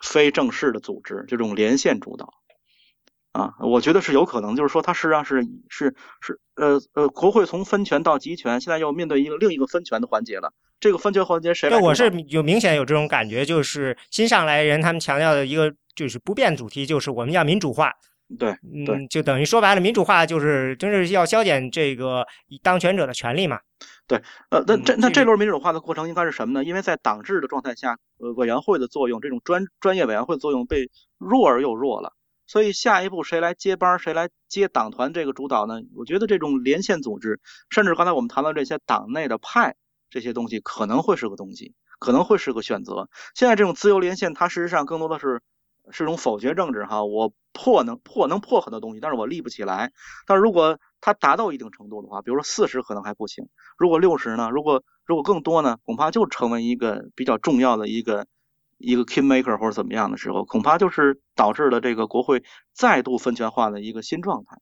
[0.00, 2.34] 非正式的组织，这种连线主导
[3.34, 4.54] 啊，我觉得是有可能。
[4.54, 10.52] 就是说，它实际上是是是呃呃，国会从分权到集权，现在又面对一个另一个分权的环节了。
[10.78, 11.76] 这个分权环节谁来？
[11.76, 17.92] 对，我是有明显有这种感觉，就是新上来人他们强调的一个就是不变主题，就是我们要民主化。
[18.38, 22.24] 对，嗯，就等于说白了，民主化就是真是要削减这个
[22.62, 23.58] 当权者的权利嘛。
[24.06, 26.64] 对，呃，那这那这轮民主化的过程应该是什么呢？
[26.64, 32.12] 因为在党制的状态下，呃，委员会的作用，这种专专业委员会的作用被弱而又弱了。
[32.46, 35.80] 所以下一步谁来接班，谁来接党团这个主导呢？
[35.94, 39.76] 我觉得这种连线组织，甚至刚才我们谈到这些党内的派
[40.10, 43.08] 这些东西，可能会是个东西，可能会是个选择。
[43.34, 45.40] 现在这种自由连线，它事实上更多的是。
[45.90, 49.92] 是种否决政治哈，我破能破能破很多东西，但是我立不起来。
[50.26, 54.48] 但如果它达到一定程度的话，比如说四十可能还不行，如果六十呢？
[54.48, 55.76] 如果如果更多呢？
[55.84, 58.26] 恐怕就成为一个比较重要的一个
[58.84, 62.42] 一个 king maker 或者怎么样的时候，恐怕就是导致了这个国会
[62.72, 64.56] 再度分权化的一个新状态。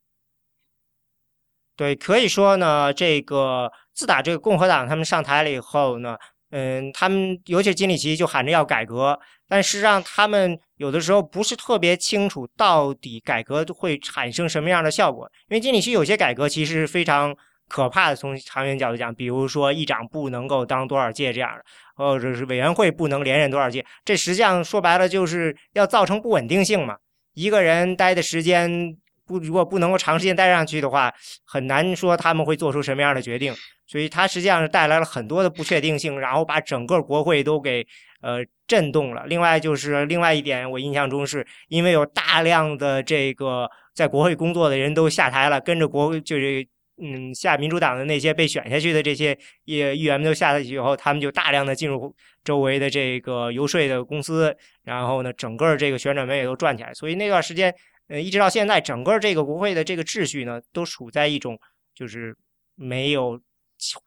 [1.77, 6.17] 对，可以说呢，这个自打这个共和党他们上台了以后呢。
[6.55, 15.27] 嗯，他们尤其是金里奇就喊着要改革，但实际上他们有的时候不是特别清楚到底改革会产生什么样的效果。
[15.49, 17.35] 因为金里奇有些改革其实非常
[17.73, 18.17] 可怕的。
[18.17, 21.65] 从长远角度讲，比如说议长不能够当多少届这样的，
[21.97, 26.97] 或者是委员会不能连任多少届，这实际上说白了就是要造成不稳定性嘛。
[27.33, 28.95] 一个人待的时间
[29.27, 31.11] 不如果不能够长时间待上去的话，
[31.47, 33.55] 很难说他们会做出什么样的决定。
[33.87, 37.87] 所以它实际上是带来了很多的不确定性，然后把整个国会都给
[38.23, 39.25] 呃震动了。
[39.27, 46.67] 另外就是另外一点，我印象中是因为有大量的这个在国会工作的人都下台了，跟着国就是
[47.03, 56.95] 嗯下民主党的那些被选下去的这些议议员们都下下去以后，他们就大量的进入周围的这个游说的公司，然后呢，整个这个旋转门也都转起来。
[56.95, 57.75] 所以那段时间，
[58.09, 61.59] 呃，一直到现在，整个这个国会的这个秩序呢，都处在一种
[61.95, 62.37] 就是
[62.77, 63.41] 没有。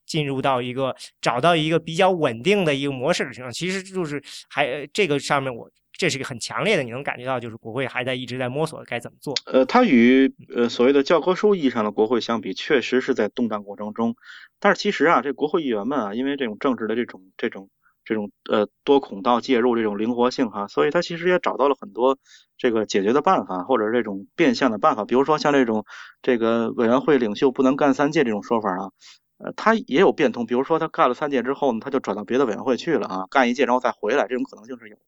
[0.05, 9.33] 进入到一个找到一个比较稳定的一个模式的情况，其实就是还这个上面我这是一个很强烈的，你能感觉到就是国会还在一直在摸索该怎么做。
[9.45, 14.15] 呃，它与呃所谓的教科书意义上的国会相比，确实是在动荡过程中。
[14.59, 17.69] 但是其实啊，这国会议员们啊，因为这种政治的这种这种
[18.03, 22.17] 这种呃多孔道介入这种灵活性哈，所以他其实也找到了很多
[22.57, 25.05] 这个解决的办法，或者这种变相的办法。
[25.05, 25.85] 比如说像这种
[26.21, 28.91] 这个委员会领袖不能干三届这种说法啊。
[29.37, 35.01] 呃，他也有变通，比如说他干了三届之后呢，他就转到别的委员会去了啊，干一届然后再回来，这种可能性是有的，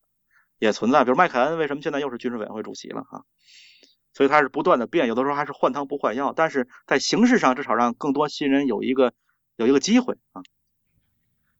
[0.59, 1.03] 也存在。
[1.03, 3.21] 比如麦凯恩为什么现在又是军事委员会主席了啊？
[4.13, 9.13] 所以他是不断的变，有的时候还是换汤不换药，但是在形式上至少让更多新人有一个
[9.55, 10.41] 有一个机会啊。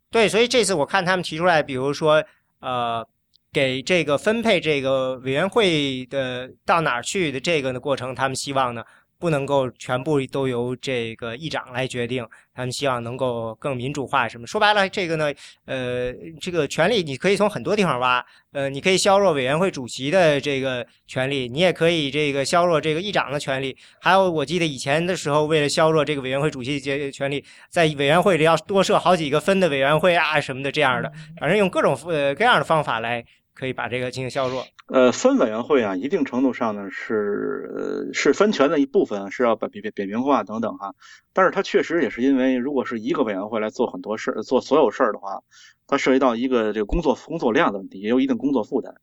[0.10, 2.24] 对，所以这次我看他们提出来，比如说
[2.60, 3.08] 呃，
[3.54, 8.84] 给这个分配这个委员会的到哪儿去的这个的过程，他们希望呢。
[9.20, 14.28] 不能够全部都由这个议长来决定，他们希望能够更民主化。
[14.28, 15.34] 什么说白了，这个呢，
[15.66, 18.26] 呃，这个权利你可以从很多地方挖。
[18.54, 23.76] 呃，你可以削弱委员会主席的这个权利，你也可以这个削弱这个议长的权利。
[24.00, 33.24] 还有，我记得以前的时候，为了削弱这个委员会主席的权利，在委员会里要多设好几个分的委员会啊什么的这样的，反正用各种呃各样的方法来。
[33.58, 34.64] 可以把这个进行削弱。
[34.88, 40.94] 呃，分委员会啊，一定程度上呢是呃是分权的一部分，是要把扁扁扁平化等等哈。
[41.34, 45.42] 但是它确实也是因为，如果是一个委员会来做很多事儿、做所有事儿的话，
[45.88, 48.94] 它涉及到一个这个工作工作量的问题，也有一定工作负担。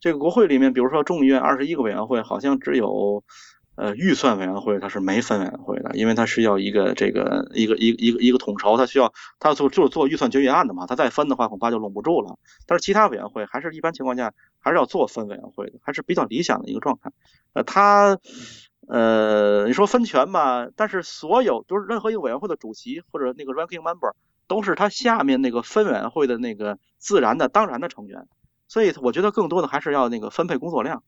[0.00, 3.22] 这个国会里面，比如说众议院二十一个委员会，好像只有。
[3.76, 12.38] 呃，预算委员会它是没分委员会的，因为它是要一个这个一个一个一个一个统筹，它需要它做就是做预算决议案的嘛，它再分的话恐怕就拢不住了。
[12.66, 17.10] 但是其他委员会还是一般情况下还是要做分委员会的，还是比较理想的一个状态。
[17.54, 18.18] 呃，它
[18.86, 24.12] 呃你说分权吧，但是所有就是任何一个委员会的主席或者那个 ranking member
[24.46, 28.26] 都是他下面那个分委员会的那个自然的当然的成员，
[28.68, 31.02] 所以我觉得更多的还是要那个分配工作量。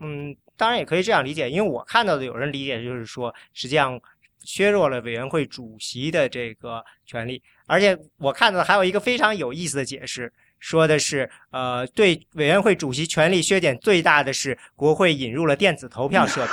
[0.00, 0.36] 嗯。
[0.56, 4.00] 当然也可以这样理解，因为我看到的有人理解就是说，实际上
[4.44, 16.52] 削弱了委员会主席的这个权利，而且我看到还有一个非常有意思的解释，说的是，呃，对委员会主席权力削减最大的是国会引入了电子投票设备。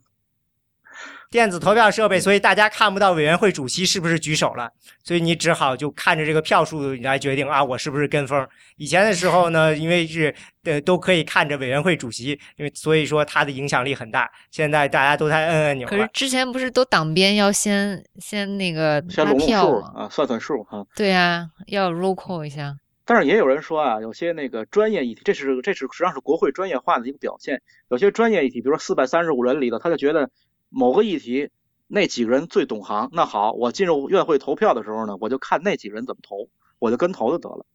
[1.30, 4.68] 电子投票设备，所以大家看不到委员会主席是不是举手了，
[5.04, 8.44] 所以你只好就看着这个票数来决定啊，我是不是跟风。
[8.76, 14.28] 以前的时候呢，因为是呃都可以看着委员会主席，因为所以说他的影响力很大。
[14.50, 15.86] 现在大家都在摁按钮。
[15.86, 19.92] 可是之前不是都党编要先先那个先拉票吗？
[19.94, 20.84] 啊，算算数哈。
[20.96, 22.76] 对呀，要 roll call 一下。
[23.04, 27.62] 但是也有人说啊，有些那个专业议题，这是这是实际上是国会专业化的一个表现。
[27.88, 30.28] 有些专业议题，比如说四百三十五人里头，他就觉得。
[30.70, 31.50] 某个议题，
[31.88, 33.10] 那几个人最懂行。
[33.12, 37.66] 那好，我进入院会投票的时候呢，我就看那几个人怎么投，我就跟投就得了。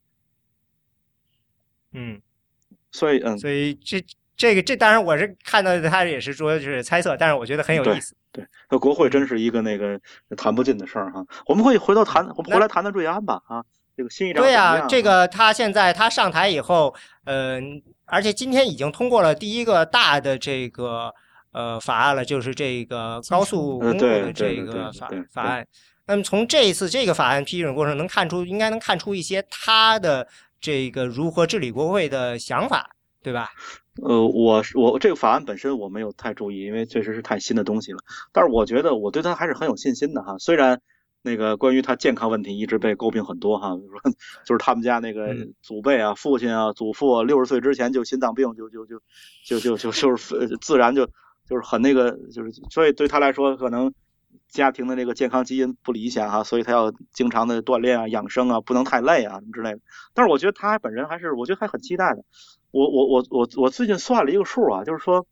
[1.92, 2.22] 嗯，
[2.92, 4.04] 所以嗯，所以这
[4.38, 8.16] 这个这当然我是看到，他也是说就是猜测，但是我觉得很有意思。
[8.32, 10.00] 对，那国会真是一个那个
[10.38, 11.26] 谈不尽的事儿哈。
[11.46, 13.64] 我们可以回头谈，我们回来谈谈瑞安吧啊，
[13.98, 21.14] 这个新一对呀，这个他现在他上台以后，嗯，而且今天已经通过了第一个大的这个。
[21.56, 25.65] 呃，法案了，就是这个高速公路的这个法法案。
[26.06, 30.28] 那么从这一次这个法案批准过程能看出，应该能看出一些他的
[30.60, 32.89] 这个如何治理国会的想法，
[33.24, 33.52] 对吧？
[34.04, 38.00] 呃，我我这个法案本身我没有太注意，因为确实是太新的东西了。
[38.34, 40.38] 但是我觉得我对他还是很有信心的哈。
[40.38, 40.82] 虽然
[41.22, 44.01] 那个关于他健康问题一直被诟病很多哈，比如说
[44.45, 48.99] 就是他们家那个祖辈啊、父亲啊、祖父六十岁之前就心脏病，就就就
[49.45, 51.10] 就就就就是自然就。
[51.50, 53.93] 就是很那个，就是所以对他来说，可能
[54.48, 59.80] 家庭的那个健康基因不理想哈，所以他要经常的锻炼啊、养生啊，不能太累啊什么之类的。
[60.14, 62.24] 但是我觉得他本人还是，我觉得还很期待的。
[62.72, 65.26] 我我我我我最近算了一个数啊，就是说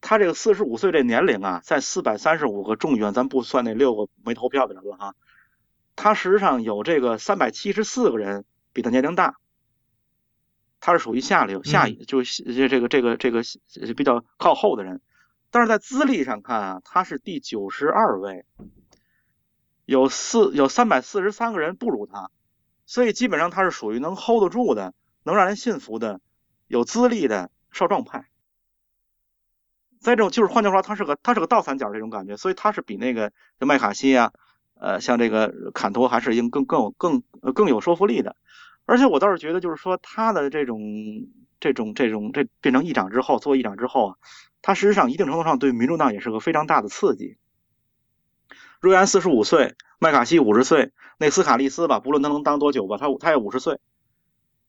[0.00, 5.14] 他这个四十五岁这年龄啊，在四百三十五个众议院，咱不算那六个没投票的人了哈，
[5.94, 9.36] 他实际上有这个三百七十四个人比他年龄大，
[10.80, 13.42] 他是属于下流下就是这这个这个这个
[13.96, 15.00] 比较靠后的人，
[15.54, 18.44] 但是在资历上看啊，他是第九十二位，
[19.84, 22.32] 有四有三百四十三个人不如他，
[22.86, 26.20] 所以基本上他是属于能 hold 得住的，能让人信服的，
[26.66, 28.26] 有资历的少壮派。
[30.00, 33.30] 在这种就是换句话说，他是个他是个倒三角这种感觉，所以他是比那个
[33.60, 34.32] 麦卡锡啊，
[34.74, 37.22] 呃，像这个坎托还是应更更有更
[37.54, 38.34] 更有说服力的。
[38.86, 40.80] 而且我倒是觉得，就是说他的这种
[41.60, 44.16] 这种这种这变成议长之后，做议长之后啊，
[44.64, 47.36] 他实际上一定程度上对民主党也是个非常大的刺激。
[48.80, 53.78] 瑞安四十五岁，麦卡锡五十岁，内斯卡利斯吧，不论他能当多久吧，他他也五十岁。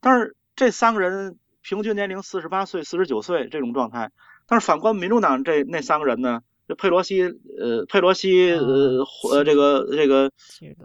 [0.02, 4.12] 但是这三个人平均年龄四十八岁、四十九岁这种状态。
[4.48, 10.30] 但是反观民主党这那三个人呢，这佩洛西，呃，佩洛西，呃，呃，这个这个，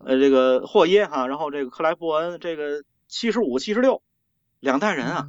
[0.05, 4.03] 呃，这个霍耶哈，然后这个克莱伯恩，这个七十五、七十六，
[4.61, 5.27] 两代人啊。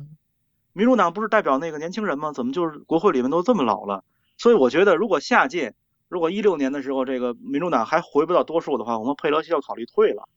[0.73, 2.31] 民主党不是代表那个年轻人吗？
[2.33, 4.03] 怎么就是国会里面都这么老了？
[4.37, 5.73] 所以我觉得，如果下届，
[6.09, 10.27] 如果一六年的时候这个民主党还回不到多数的话，我们佩洛西要考虑退了。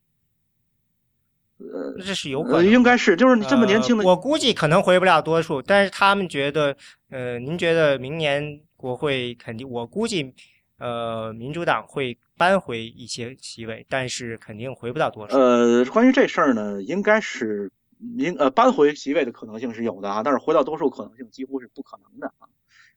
[1.59, 6.77] 呃，这是有可能，应该是，就是你这么年轻的，我估计可能回不了多数，但是他们觉得，
[7.11, 10.35] 呃，您觉得明年国会肯定，我估计，
[10.79, 15.39] 呃，民主党会扳回一些席位，但是肯定回不到多数。
[15.39, 17.71] 呃，关于这事儿呢，应该是，
[18.17, 22.49] 应呃扳回席位的可能性是有的啊，但是回到多数可能性几乎是不可能的啊，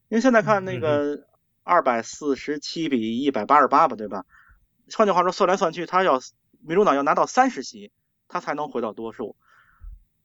[0.09, 1.27] 因为现在看那个
[1.63, 4.25] 二百四十七比一百八十八吧，对吧？
[4.95, 6.19] 换句话说，算来算去，他要
[6.61, 7.91] 民主党要拿到三十席。
[8.29, 9.37] 他才能回到多数。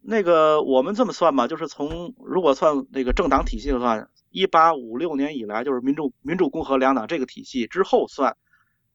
[0.00, 8.36] 那个我们这么算吧，就是从如果算那个政党体系的话，一八五六年以来，就是民主、民主、共和两党这个体系之后算，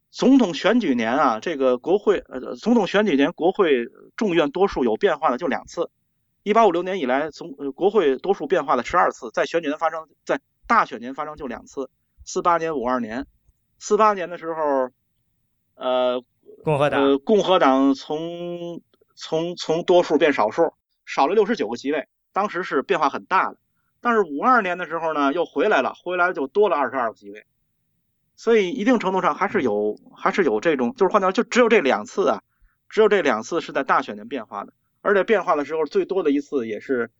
[0.10, 3.86] 总统选举年啊，这个国会呃，总统选举年国会
[4.16, 5.90] 众院多数有变化的就两次。
[6.44, 11.90] 一八五六年以来，总国会多数变化了十二次，在选举年发生，在大选年发生就两次。
[12.24, 13.28] 四八年、五二年，
[13.80, 14.90] 四八年的时候，
[15.76, 16.24] 呃，
[16.64, 18.82] 共和党，呃，共和党从
[19.14, 20.74] 从从多数变少数，
[21.06, 23.58] 少了六十九个席位，当时是变化很大的。
[24.00, 27.46] 但是五二年的时候呢，又回来了，回来就多了二十二个席位。
[28.38, 32.44] 所以一定程度上还是有，还是有这种，就是换句话就只有这两次啊，
[32.88, 34.72] 只有这两次是在大选年变化的，
[35.02, 37.12] 而且变化的时候最多的一次也是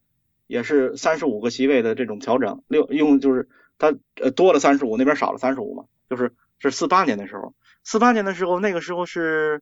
[0.48, 7.54] 也是三十五个席位的这种调整，六用就是他呃多了三十五，那边少了三十五嘛，就是是四八年的时候，
[7.84, 9.62] 四八年的时候那个时候是。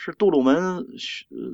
[0.00, 0.86] 是杜鲁门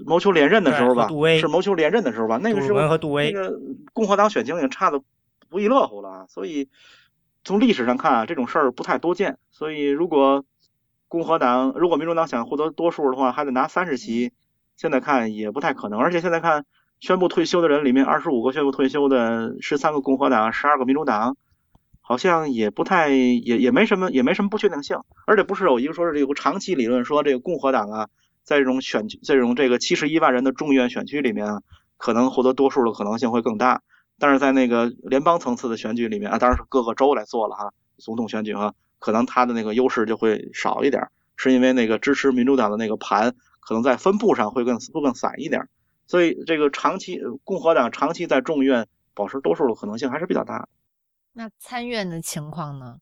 [0.05, 1.09] 谋求连任的时候吧？
[1.39, 2.37] 是谋求连任的时候吧？
[2.37, 3.59] 那个时候那个
[3.95, 5.01] 共和党选情已经差的
[5.49, 6.27] 不亦乐乎了。
[6.29, 6.69] 所以
[7.45, 9.39] 从历史上看啊，这种事儿不太多见。
[9.51, 10.45] 所以如果
[11.09, 14.33] 共和党如果民主党想获得多数的话，还得拿三十席。
[14.77, 16.01] 现在看也不太可能。
[16.01, 16.65] 而且现在看
[16.99, 21.37] 宣布退休的人里面，二十五个宣布退休的，十三个共和党，十二个民主党，
[22.01, 24.99] 好像也不太也也没什么也没什么不确定性。
[25.27, 28.09] 而且不是有一个说是有个长期理论说这个共和党啊。
[28.43, 31.63] 在这种选，这种这个七十一万人的众议院选区里面，
[31.97, 33.81] 可能获得多数的可能性会更大。
[34.19, 45.69] 但是在那个联邦层次的选举里面啊，当然是各个州来做了哈，总统选举哈，可能他的那个优势就会少一点，是因为那个支持民主党的那个盘可能在分布上会更会更散一点。
[46.07, 50.69] 所以这个长期共和党长期在众议院保持多数的可能性还是比较大的。
[51.33, 52.99] 那参院的情况呢？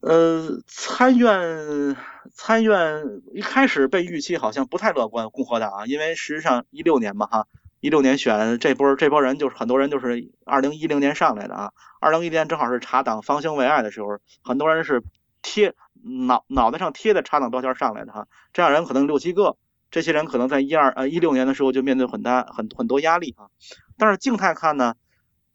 [0.00, 1.94] 呃，参院
[2.32, 7.46] 参院一开始被预期好像不太乐观，共和党啊，因为实际上一六年嘛哈，
[7.82, 15.02] 一六年选这波这波人就是很多人就是二零一零年上来的啊，二零一零年正好是查党方兴未艾的时候，很多人是
[15.42, 19.56] 贴脑脑袋上贴的查党标签上来的哈，这样人可能六七个，
[19.90, 23.50] 这些人可能在一二呃一六年的时候就面对很大很很多压力啊，
[23.98, 24.94] 但是静态看呢。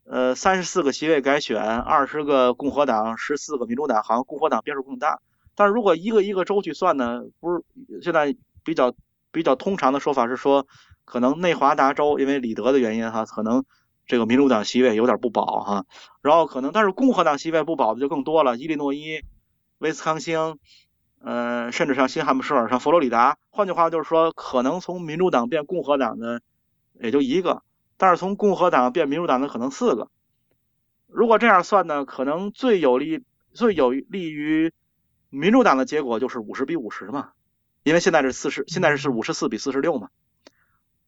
[0.09, 5.19] 呃，三十四个席位改选，二十个共和党，十四个民主党，好像共和党变数更大。
[5.53, 7.61] 但是如果一个一个州去算呢，不是
[8.01, 8.95] 现在比较
[9.33, 10.65] 比较通常的说法是说，
[11.07, 13.63] 可能内华达州因为里德的原因哈，可能
[14.05, 15.85] 这个民主党席位有点不保哈。
[16.21, 19.21] 然后可能，但是共和党席位不保的就更多了，伊利诺伊、
[19.77, 20.59] 威斯康星，
[21.21, 23.37] 呃，甚至像新罕布什尔、像佛罗里达。
[23.49, 26.41] 换句话就是说，可能从民主党变共和党的
[26.99, 27.63] 也就一个。
[27.95, 30.09] 但是从共和党变民主党的可能四个，
[31.07, 34.73] 如果这样算呢，可能最有利、最有利于
[35.29, 37.29] 民主党的结果就是五十比五十嘛，
[37.83, 40.09] 因为现在是四十，现在是五十四比四十六嘛，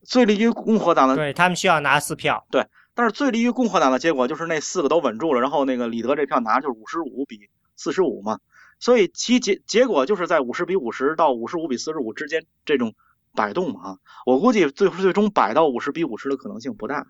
[0.03, 8.39] 最利于共和党的，对他们需要拿四票，对，但是最利于共和党的结果就是那四个都稳住了，然后那个李德这票拿就是五十五比四十五嘛，
[8.79, 12.95] 所以其结结果就是在五十比五十到五十五比四十五之间这种
[13.35, 17.07] 摆动嘛啊，我估计最最终摆到五十比五十的可能性不大，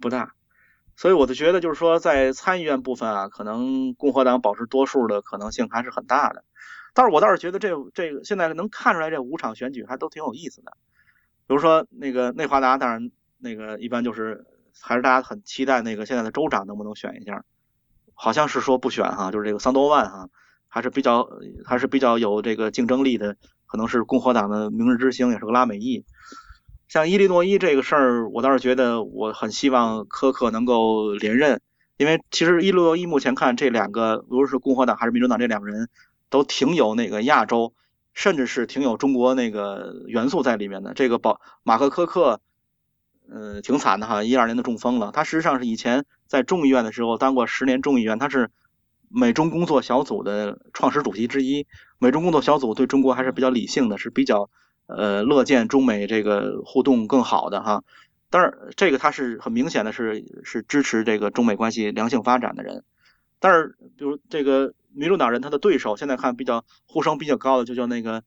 [0.00, 0.34] 不大，
[0.96, 6.44] 所以我就觉得就是说在参议院部分啊，可能共和党保持多数的可能性还是很大的。
[6.94, 10.76] 但是我倒是觉得这这个现在能看出来这五场选举还都挺有意思的，比
[11.52, 14.46] 比如说那个内华达，当然那个一般就是
[14.80, 17.44] 还是大家很期待那个现在的州长能不能选一下，
[18.14, 20.30] 好像是说不选哈，就是这个桑多万哈，
[20.66, 21.28] 还是比较
[21.66, 23.36] 还是比较有这个竞争力的，
[23.66, 26.06] 可能是共和党的明日之星，也是个拉美裔。
[26.88, 31.60] 像伊利诺伊这个事儿，我倒是觉得我很希望科克能够连任，
[31.98, 35.90] 因为其实伊利诺伊目前看这两个，无论是共和党还是民主党这两个人。
[36.30, 37.74] 都挺有那个亚洲，
[38.14, 40.94] 甚至是挺有中国那个元素在里面的。
[40.94, 42.40] 这个保马克科克，
[43.30, 45.10] 呃，挺惨的哈，一二年的中风了。
[45.12, 48.50] 他实际上是以前在众议院的时候当过十年众议员，他是
[49.08, 51.66] 美中工作小组的创始主席之一。
[51.98, 54.50] 美中工作小组对中国还是比较理性的，是比较
[54.86, 57.82] 呃乐见中美这个互动更好的哈。
[58.30, 62.84] 但是这个他是很明显的是是支持这个中美关系良性发展的人。
[63.40, 64.74] 但是比如这个。
[64.94, 68.22] 民主党人他的对手现在看比较呼声比较高的就叫那个，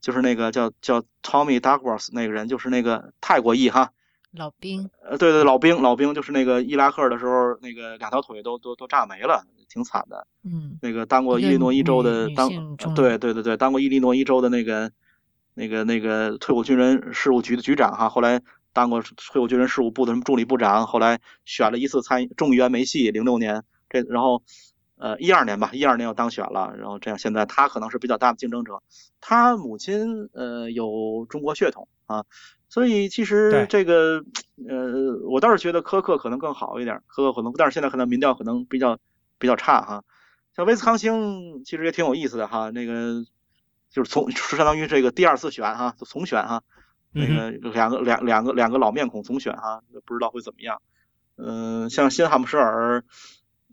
[0.00, 3.92] 就是那个叫叫 Tommy Douglas 那个人，就是那个泰国裔哈，
[4.32, 10.26] 老兵，呃对对老兵老兵就是那个伊拉克的时候那个两条腿都都都炸没了，挺惨的。
[10.44, 12.48] 嗯，那个当过伊利诺伊州的当
[12.94, 14.92] 对对对对当过伊利诺伊州的那个
[15.54, 18.40] 那个那个退伍军人事务局的局长哈，后来
[18.72, 24.42] 当过退伍军人事务部的什么助理部长，后来选了一次参众议员没戏，零六年这然后。
[25.00, 28.82] 呃，一二年吧，一二年又当选了，然后这样现在他可能是比较大的竞争者。
[29.20, 32.24] 他母亲呃有中国血统啊，
[32.68, 34.24] 所以其实这个
[34.68, 38.98] 呃我倒是觉得科克可能更好一点，科克可能，但是现在可能民调可能比较
[39.38, 40.04] 比较差哈。
[40.56, 43.24] 像威斯康星其实也挺有意思的哈，那个
[43.90, 46.64] 就是从相当于这个第二次选哈，重选哈，
[47.12, 50.82] 那个两个两两个两个老面孔重选哈，不知道会怎么样。
[51.36, 53.04] 嗯，像新罕布什尔。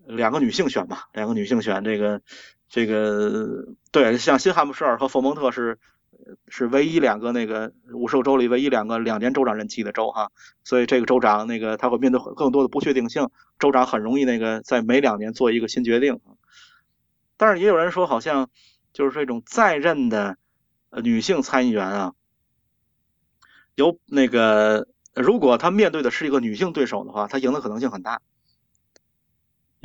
[0.08, 2.22] 两个女性选吧，两个女性选这个，
[2.70, 5.80] 这个对，像新罕布什尔和佛蒙特是
[6.48, 10.32] 是唯一两个那个五十个州里唯一两个两年州长任期的州哈，
[10.64, 13.30] 所以这个州长那个他会面对更多的不确定性，
[13.60, 16.20] 州长很容易那个在每两年做一个新决定。
[17.38, 18.50] 但是也有人说，好像
[18.94, 20.38] 就是这种在任的
[21.04, 22.14] 女性参议员啊，
[23.76, 28.22] 有那个如果他面对的是一个女性对手的话，他赢的可能性很大。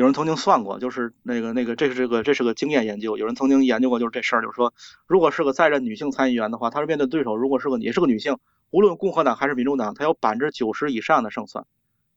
[0.01, 3.19] 有人曾经算过，就是那个那个，这是这个这是个经验研究。
[3.19, 4.73] 有人曾经研究过，就是这事儿，就是说，
[5.07, 8.39] 如果是个在任女性参议员的话，她是面对对手，如果是个也是个女性，
[8.71, 11.67] 无论共和党还是民主党，她有百分之九十以上的胜算。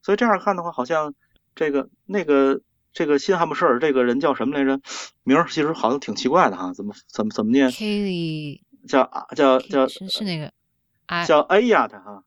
[0.02, 1.14] 所以这样看的话，好像
[1.56, 2.62] 这个那个
[2.94, 4.80] 这个新罕布什尔这个人叫什么来着？
[5.24, 10.54] 名儿其实好像挺奇怪的哈，怎么怎么怎么念？Kelly 叫叫叫是是那个
[11.28, 12.24] 叫 Ayat 哈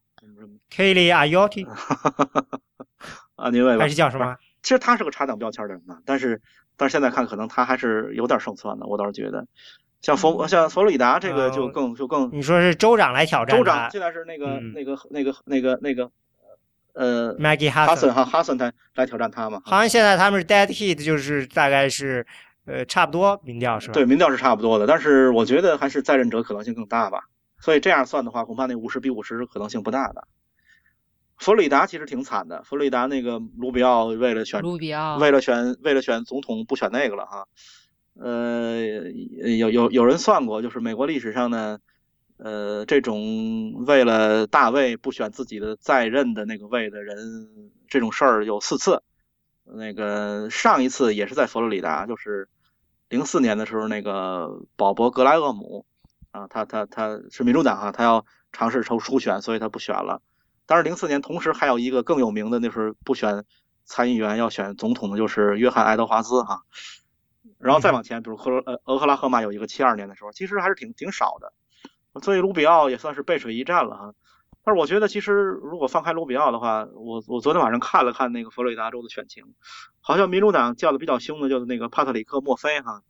[0.71, 1.67] ，Kelly Ayat
[3.37, 3.81] 啊，明白吧？
[3.81, 4.37] 还是叫什么？
[4.67, 6.43] 其实他是个插等标签的人嘛，但是
[6.77, 9.47] 但是现在看可能他还是有点胜算的，我倒是觉得，
[10.03, 16.11] 像佛像佛罗里达这个就更就更，你说是州长来挑战，州长现在是那个那个那个那个那个
[16.95, 22.27] 呃，Maggie 哈森哈哈森他来挑战他嘛，好像现在他们是 dead heat，就是大概是
[22.65, 23.93] 呃差不多民调是吧？
[23.93, 27.21] 对，民调是差不多的，但是我觉得还是在任者可能性更大吧，
[27.61, 30.27] 所以这样算的话，恐怕那五十比五十可能性不大的。
[31.37, 37.47] 佛罗里达其实挺惨的，佛罗里达那个卢比奥为了选，卢比奥为了选为了选总统不选那个了哈，
[38.15, 39.03] 呃，
[39.59, 41.79] 有有有人算过，就是美国历史上呢，
[42.39, 47.17] 呃，这种为了大位不选自己的在任的那个位的人，
[47.89, 49.03] 这种事儿有四次，
[49.65, 52.49] 那个上一次也是在佛罗里达，就是
[53.11, 55.85] 零四年的时候，那个保博格莱厄姆
[56.31, 60.23] 啊，他他他是民主党哈，他要尝试抽初选，所以他不选了。
[60.67, 63.45] 但是零四年同时还有一个更有名的，那是不选
[63.85, 66.63] 参议员要选总统的，就是约翰爱德华兹哈。
[67.59, 71.53] 然后再往前，比如赫呃俄克拉荷马有一个七二年的时候，其实还是挺挺少的。
[72.21, 74.15] 所以卢比奥也算是背水一战了哈。
[74.65, 79.45] 但是我觉得其实如果放开卢比奥的话，我我昨天晚上看了看那个佛罗里达州的选情，
[80.01, 83.03] 好像民主党叫的比较凶的就是那个帕特里克墨菲哈，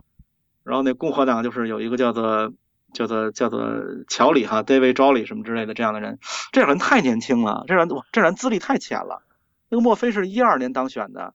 [0.63, 2.53] 然后那共和党就是有一个叫做。
[2.93, 3.61] 叫做叫做
[4.09, 6.19] 乔里哈，David Jolly 什么之类的这样的人，
[6.53, 9.23] 这人太年轻了，这人哇这人资历太浅了。
[9.69, 11.35] 那个墨菲是一二年当选的，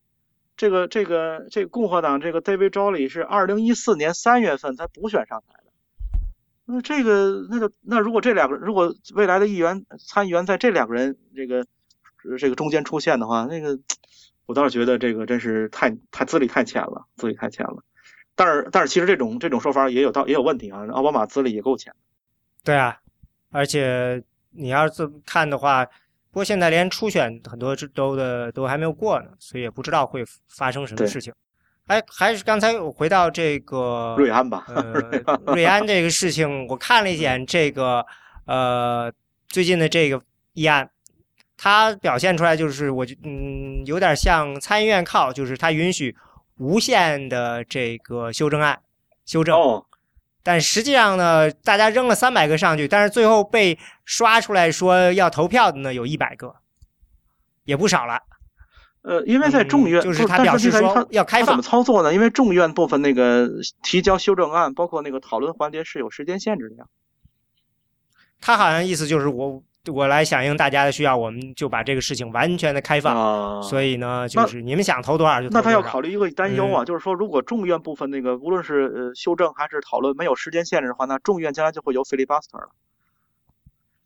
[0.58, 5.72] 这个这个这个共和党这个 David Jolly 是二零一四年三月份才补选上台的。
[6.66, 11.66] 那这个那就那如果这两个如果未来的议员参议员在这两个人这个
[12.39, 13.80] 这个中间出现的话，那个
[14.45, 17.84] 我倒是觉得这个真是太太资历太浅了，资历太浅了。
[18.36, 21.93] 但是但是其实这种这种说法也有道也有问题啊，奥巴马资历也够浅。
[22.63, 22.97] 对啊，
[23.51, 24.21] 而且
[24.51, 25.91] 你要是这么看的话，不
[26.34, 31.34] 过现在连初选很多州的都还没有过呢，所以也不知道会发生什么事情。
[31.88, 34.93] 哎，还是刚才我回到这个 瑞安吧，呃，
[35.53, 38.05] 瑞安这个事情，我看了一眼这个
[38.45, 39.11] 呃
[39.49, 40.21] 最近的这个
[40.53, 40.89] 议案，
[41.57, 46.15] 它表现出来就是我嗯有点像参议院靠，就是它允许
[46.62, 48.80] 无限的这个修正案
[49.26, 49.55] 修正。
[49.55, 49.86] 哦。
[50.43, 56.55] 但实际上呢，大家扔了三百个上去，但是最后被刷出来说要投票的呢，有一百个，
[57.64, 58.22] 也不少了。
[59.03, 62.14] 呃，因为在众议院，就是他表示说要开放，怎么操作呢？
[62.14, 63.49] 因为众院部分那个
[63.84, 66.86] 提交修正案，包括那个讨论环节是有时间限制的呀。
[68.39, 73.63] 他好像意思就是我我来响应大家的需要，我们就把这个事情完全的开放。
[73.63, 75.59] 所以呢，就是你们想投多少就投多少。
[75.59, 82.69] 那他要考虑一个担忧啊，就是说如果众议院部分那个无论是呃修正还是讨论没有时间限制的话，那众议院将来就会有 filibuster 了。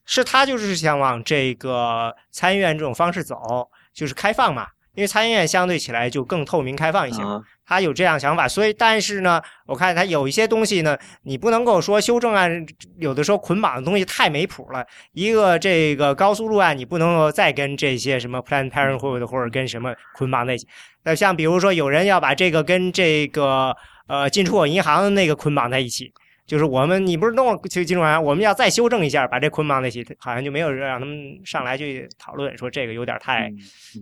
[0.05, 4.67] 是他就是想往这个参议院这种方式走，就是开放嘛。
[4.95, 7.21] 因为参议院相对起来就更透明开放一些，
[7.65, 12.65] 他有这样想法，所以但是呢，我看他有一些东西呢，你不能够说修正案
[12.97, 14.85] 有的时候捆绑的东西太没谱了。
[15.13, 20.67] 一个这个高速路案，你不能够再跟这些什么 Planned Parenthood 或者跟什么捆绑在一起。
[21.03, 23.75] 那像比如说有人要把这个跟这个
[24.07, 26.11] 呃进出口银行那个捆绑在一起。
[26.45, 33.51] 就是我们，你不是弄了去金融完，我们要再修正一下，把这捆绑在一起，好像就没有让他们上来去讨论，说这个有点太，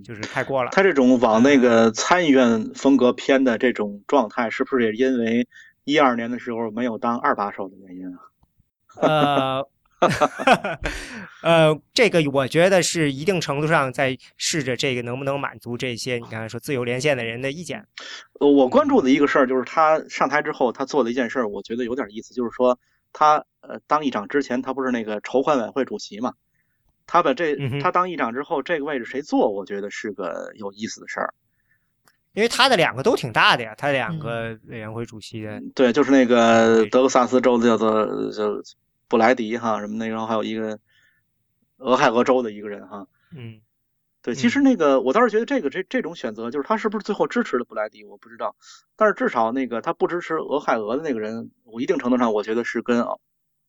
[0.03, 0.71] 就是太过了。
[0.73, 5.47] 他这种往那个参议院风格偏的这种状态，是不是也因为
[5.85, 8.19] 一二年的时候没有当二把手的原因啊？
[9.01, 9.67] 呃。
[11.43, 17.85] 呃，这个我觉得是一定程度上在试着这个能不能满足这些你刚才说自由连线的人的意见。
[18.39, 22.79] 呃，我关注的一个事儿就是他上台之后，他做的一件事儿，我觉得有点意思，就是说
[23.11, 26.31] 他呃当议长之前，他不是那个筹款委员会主席嘛？
[27.05, 31.33] 他把这他当议长之后，这个位置谁坐，我觉得是个有意思的事儿，
[32.31, 35.61] 因为他的两个都挺大的呀，他两个委员会主席的。
[35.75, 38.63] 对，就是那个德克萨斯州的叫做就。
[39.07, 40.79] 布莱迪哈什么的，然后还有一个
[41.77, 43.61] 俄亥俄州的一个人哈，嗯，
[44.21, 48.55] 对，其实那个我倒是觉得这个这这种选择，就是他是不是最后支持了布莱迪，我不知道，
[48.95, 53.05] 但是至少那个他不支持俄亥俄的那个人，我一定程度上我觉得是跟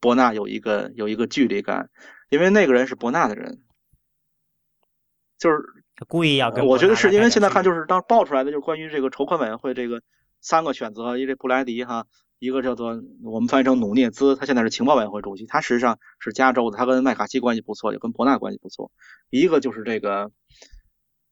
[0.01, 1.91] 伯纳有一个有一个距离感，
[2.31, 3.61] 因为那个人是伯纳的人，
[5.39, 5.59] 就是
[6.09, 10.03] 故意要跟，我觉得是因为现在看就是当爆出来的就是关于这个筹款委员会这个
[10.41, 12.07] 三个选择，因为布莱迪哈。
[12.45, 18.93] 一个叫做我们翻译成努涅兹，他现在是情报委员会主席，他实际上是加州的，他跟麦卡锡关系不错，也跟伯纳关系不错。
[19.31, 20.31] 一个就是这个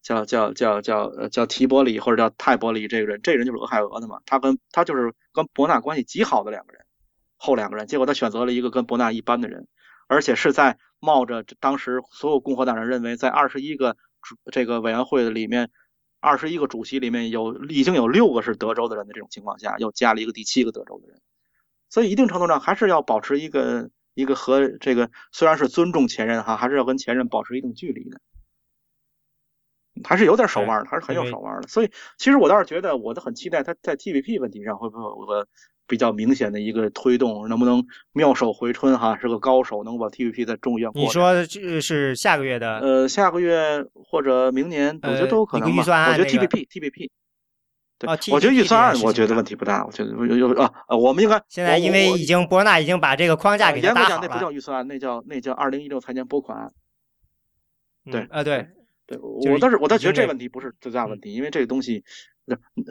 [0.03, 6.83] 叫叫叫叫叫提伯里或者叫泰伯里这个人，这人就是俄亥俄的嘛，他跟他就是跟伯纳关系极好的两个人，
[7.37, 9.69] 后两个人，结果他选择了一个跟伯纳一般的人，
[10.09, 13.99] 而且是在冒着当时所有共和党人认为在二十一个
[14.51, 15.71] 这个委员会的里面。
[16.23, 21.21] 二十一个主席里面有已经有六个是德州的人的这种情况下，又加了一个第七个德州的人，
[21.91, 28.21] 所以一定程度上还是要保持一个一个和这个虽然是尊重前任哈，还是要跟前任保持一定距离的，
[30.05, 31.69] 还是有点手腕的，还是很有手腕的。
[31.69, 35.49] 所以其实我倒是觉得，我都很期待他在 TVP 问题上会不会有个。
[35.93, 37.85] 比较明显的一个推动，能不能
[38.15, 39.19] 妙手回春哈？
[39.21, 41.03] 是个高手，能把 TVP 在众议院过。
[41.03, 42.79] 你说这是下个月的？
[42.79, 45.71] 呃，下个月或者明年，我觉得都有可能。
[45.71, 47.11] 预算案，我觉得 TVP，TVP。
[47.99, 49.85] 对，我觉得预算案，我觉得问题不大。
[49.85, 56.73] 我觉得有有啊，我们应该现在因为已经博纳已经把这个框架给严格讲，那不叫预算案，那叫那叫二零一六财年拨款。
[58.11, 58.67] 对啊，对
[59.07, 62.03] 对，我倒是我倒觉得这问题不是最大问题，因为这个东西。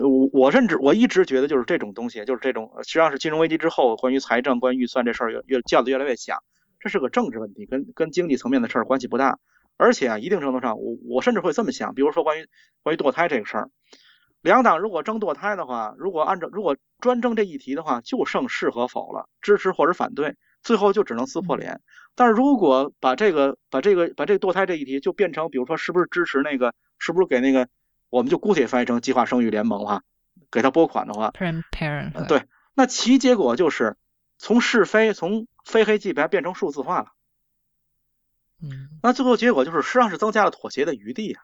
[0.01, 6.37] 我我甚至我一直觉得就是这种东西，就是这种实际上是金融危机之后关于财政、关于预算这事儿越越叫的越来越响，
[6.79, 9.39] 这是个政治问题，跟跟经济层面的事儿关系不大。
[9.77, 12.47] 而且啊，一定程度上，我我甚至会这么想，比如说关于
[12.83, 13.69] 关于堕胎这个事儿，
[14.41, 21.81] 两党如果争堕胎的话，如果按照如果专争这一题的话，就剩是和否了，支持或者反对，最后就只能撕破脸。
[22.15, 27.67] 但是如果把这个把这个把这个堕胎这一题就变成，比如说是不是支持那个，是不是给那个。
[28.11, 30.03] 我们就姑且翻译成计划生育联盟哈，
[30.51, 31.31] 给他拨款的话，
[32.27, 32.43] 对，
[32.75, 33.97] 那其结果就是
[34.37, 37.07] 从是非从非黑即白变成数字化了。
[38.61, 41.41] 嗯，那最后结果就是实际上是增加了妥协的余地啊。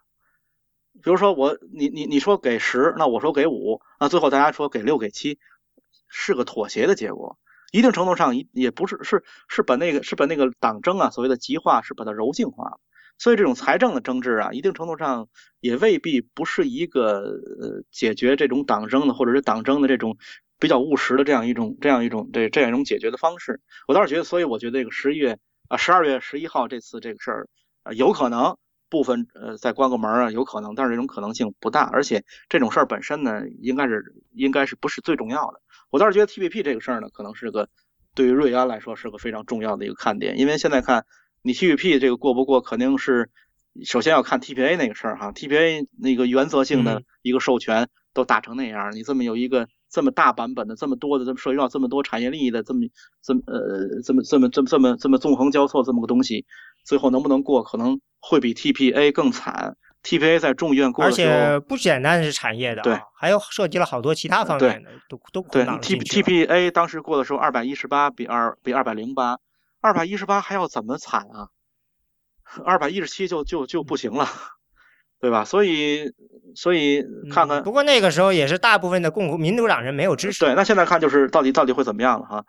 [1.02, 5.40] 比如说我你你你说给十，那我说给五，那最后大家说给六给七，
[6.08, 7.40] 是个妥协的结果。
[7.72, 12.80] 一定程度上也也不是是是把那个是把那个党争啊所谓的极化是把它柔性化了。
[13.18, 15.28] 所以这种财政的争执啊，一定程度上
[15.60, 17.20] 也未必不是一个
[17.60, 20.18] 呃解决这种党争的或者是党争的这种
[20.60, 23.60] 比较务实的这样一种这样一种这这样一种解决的方式。
[23.88, 27.50] 我倒是觉得，所以我觉得这个十一月啊十二月十一号这次这个事儿
[27.84, 28.58] 啊有可能
[28.90, 31.90] 部分呃再关个门啊，有可能，但是这种可能性不大。
[31.92, 35.62] 而且这种事儿本身呢，应该是应该是不是最重要的。
[35.90, 37.68] 我倒是觉得 TPP 这个事儿呢，可能是个
[38.14, 41.06] 对于瑞安来说是个非常重要的一个看点，因为现在看。
[41.42, 43.30] 你 TPP 这个过不过，肯定是
[43.86, 45.32] 首先要看 TPA 那个事儿哈。
[45.32, 52.82] TPA 那个原则性的一个授权都打成那样，你这么有一个这么大版本的、这么多的、这么涉及到这么多产业利益的、这么
[53.24, 56.46] 这么呃这么这么这么这么这么纵横交错这么个东西，
[56.84, 59.78] 最后能不能过，可能会比 TPA 更惨。
[60.04, 65.66] TPA 在众议院过而且不简单是产业的，对，还有涉及了好多其他方面的，都都对。
[65.82, 69.38] T TPA 当时过的时候，二百一十八比二比二百零八。
[69.88, 71.48] 二百一十八还要怎么惨啊？
[72.66, 74.28] 二百一十七就就就不行了，
[75.22, 75.46] 对吧？
[75.46, 76.12] 所以
[76.56, 80.44] 所以看看，不过那个时候也是大部分的共和民主党人没有支持。
[80.44, 82.46] 对，那现在看就是到底到底会怎么样了哈？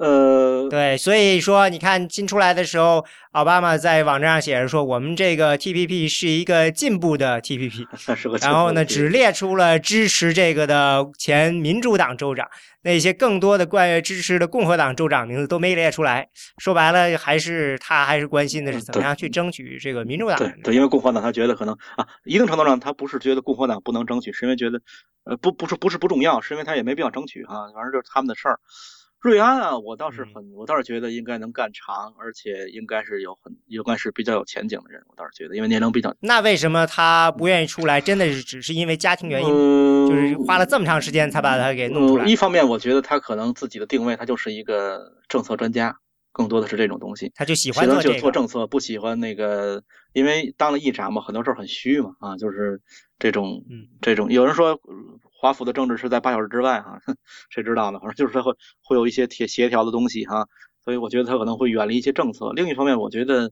[0.00, 7.86] 呃，对，所以说你看新出来的时候，奥巴马在网站上写着说，我们这个 TPP 是一个进步的 TPP，
[8.40, 12.48] 然后呢，只列出了支持这个的前民主党州长，
[12.80, 16.26] 那些更多的关于支持的共和党州长名字都没列出来。
[16.56, 20.38] 说白了，还是他还是关心的是怎么样去争取这个民主党。
[20.38, 24.80] 对对，因为共和党他觉得可能啊，一定程度上他不是觉得共和党不能争取，是因为觉得
[25.24, 28.58] 呃不不是不是不重要，是因为他也没必要争取啊，反正就是他们的事儿。
[29.20, 35.02] 瑞安啊，我倒是很，我倒是觉得应该能干长，而且应该是有很，应该是比较有前景的人。
[35.08, 36.14] 我倒是觉得，因为年龄比较。
[36.20, 38.00] 那为什么他不愿意出来？
[38.00, 39.48] 真的是只是因为家庭原因，
[40.08, 42.24] 就是花了这么长时间才把他给弄出来。
[42.24, 45.94] 一方面，我觉得他可能自己的定位，他就是一个政策专家，
[46.32, 47.30] 更多的是这种东西。
[47.34, 49.82] 他就喜欢做就做政策，不喜欢那个，
[50.14, 52.80] 因为当了议长嘛，很多事儿很虚嘛，啊，就是
[53.18, 53.62] 这种，
[54.00, 54.80] 这种有人说。
[55.40, 57.00] 华府的政治是在八小时之外哈，
[57.48, 57.98] 谁知道呢？
[57.98, 60.46] 反正就是他会会有一些协协调的东西哈，
[60.84, 62.52] 所以我觉得他可能会远离一些政策。
[62.52, 63.50] 另一方面，我觉得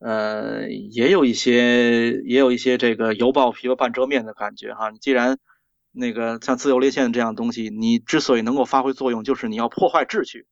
[0.00, 4.90] 呃也有一些也有一些这个犹抱琵琶半遮面的感觉哈。
[4.90, 5.38] 既然
[5.92, 10.48] 那个像自由连线这样东西，你之所以能够发挥作用，就是你要破坏秩序。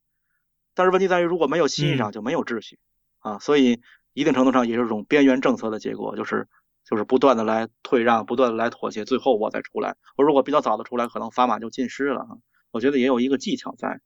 [0.77, 2.79] 但是问题在于，如果没有欣赏，就没有秩序
[3.19, 3.41] 啊。
[3.41, 3.81] 所以
[4.13, 6.47] 一定程度上也是一种边缘政策的结果，就是。
[6.91, 9.97] 就是不断的来退让，不断的来妥协，最后我再出来。
[10.17, 12.27] 我如果比较早的出来，可能砝码就尽失了。
[12.73, 14.01] 我觉得也有一个技巧在。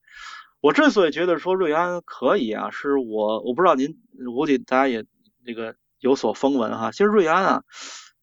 [0.61, 3.97] 我之所以觉得说瑞安可以啊，是我我不知道您，
[4.35, 5.07] 估计大家也
[5.47, 6.91] 这个有所风闻哈。
[6.91, 7.63] 其实瑞安啊，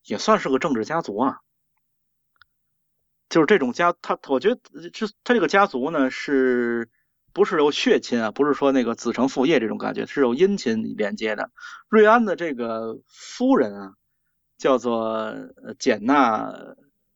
[0.05, 1.37] 也算是个政治家族啊。
[3.29, 4.61] 就是这种家，他我觉得
[4.93, 6.89] 这他这个家族呢，是
[7.33, 8.29] 不是有血亲啊？
[8.29, 11.49] 不是说那个子承父业这种感觉，是有姻亲连接的。
[11.89, 13.93] 瑞安的这个夫人啊。
[14.61, 15.33] 叫做
[15.79, 16.53] 简娜，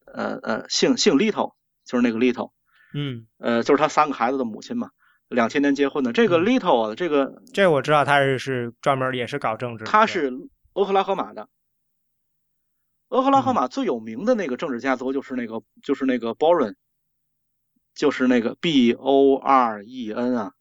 [0.08, 1.54] 呃呃，姓姓 Little，
[1.86, 2.54] 就是那个 Little，
[2.96, 4.90] 嗯，呃，就是他三个孩子的母亲嘛，
[5.30, 6.12] 两千年结婚的。
[6.12, 9.86] 这个 Little，这个这我知道，他是是专门也是搞政治。
[9.86, 10.34] 他是
[10.74, 11.48] 俄克拉荷马的，
[13.10, 16.74] 俄克拉荷马最有名的那个政治家族就是那个就是那个 Boren，
[17.94, 20.54] 就是那个 B O R E N 啊。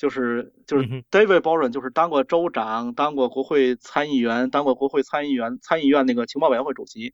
[0.00, 7.12] 就是就是 David Boren，就是当过州长，当过国会参议员，当过国会参议员参议院那个情报委员会主席，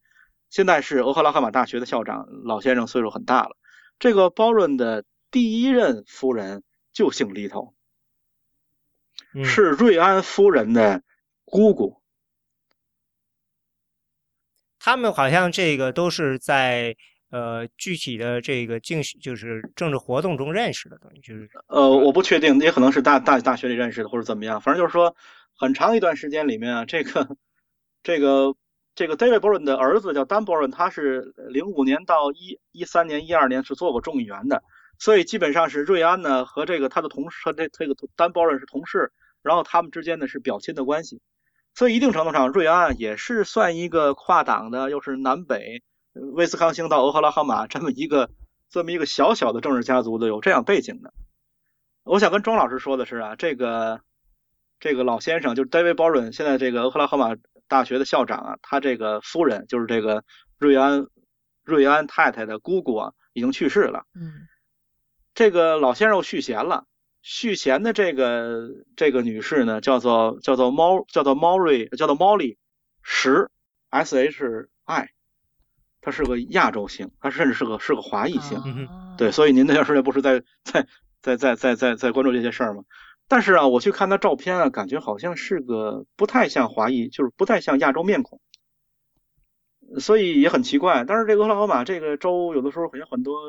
[0.51, 3.57] 现在是俄克拉荷马大学的校长，老先生岁数很大了。
[3.99, 6.63] 这个 Boren 的第一任夫人
[6.93, 7.73] 就姓 Little，
[9.45, 11.03] 是瑞安夫人的
[11.45, 12.01] 姑姑。
[14.79, 16.97] 他们好像这个都是在。
[17.37, 24.59] 呃，具体的这个竞就是政治活动中认识的，等于就是呃，我不确定，也可能是大大大学里认识的，或者怎么样。
[24.59, 25.15] 反正就是说，
[25.55, 27.37] 很长一段时间里面啊，这个
[28.03, 28.55] 这个
[28.95, 34.63] 这个 David Boren 的儿子叫 Dan Boren，他是零五年到一一三年、一二年是做过众议员的，
[34.99, 39.13] 所以基本上是瑞安呢和这个他的同事和这这个 Dan Boren 是同事，
[39.43, 41.21] 然后他们之间呢是表亲的关系，
[41.75, 45.83] 所以一定程度上，瑞安也是算一个跨党的，又是南北。
[46.33, 48.31] 威斯康星到俄克拉荷马这么一个
[48.71, 51.13] 这么一个小小的政治家族的有这样背景的，
[52.05, 54.01] 我想跟庄老师说的是啊，这个
[54.81, 57.37] 这个老先生就是 David Boren，现在这个俄克拉荷马
[57.69, 60.25] 大学的校长啊，他这个夫人就是这个
[60.59, 61.07] 瑞安
[61.63, 64.05] 瑞安太太的姑姑啊，已经去世了。
[64.15, 64.49] 嗯，
[65.35, 66.87] 这个老先生续弦了，
[67.23, 72.57] 续弦的这个这个女士呢，叫做叫做猫叫做猫瑞叫做 Molly
[73.03, 73.51] 石
[73.91, 75.11] S H I。
[76.07, 78.63] 他是个亚洲姓，他甚至是个是个华裔姓，
[79.19, 80.87] 对，所以您那段时间不是在在
[81.21, 82.85] 在在在在在关注这些事儿吗？
[83.27, 88.41] 但是啊，我去看他照片啊，感觉好像是个不太像华裔，就是不太像亚洲面孔，
[89.99, 91.03] 所以也很奇怪。
[91.03, 93.41] 但是这个拉荷马这个州有的时候好像很多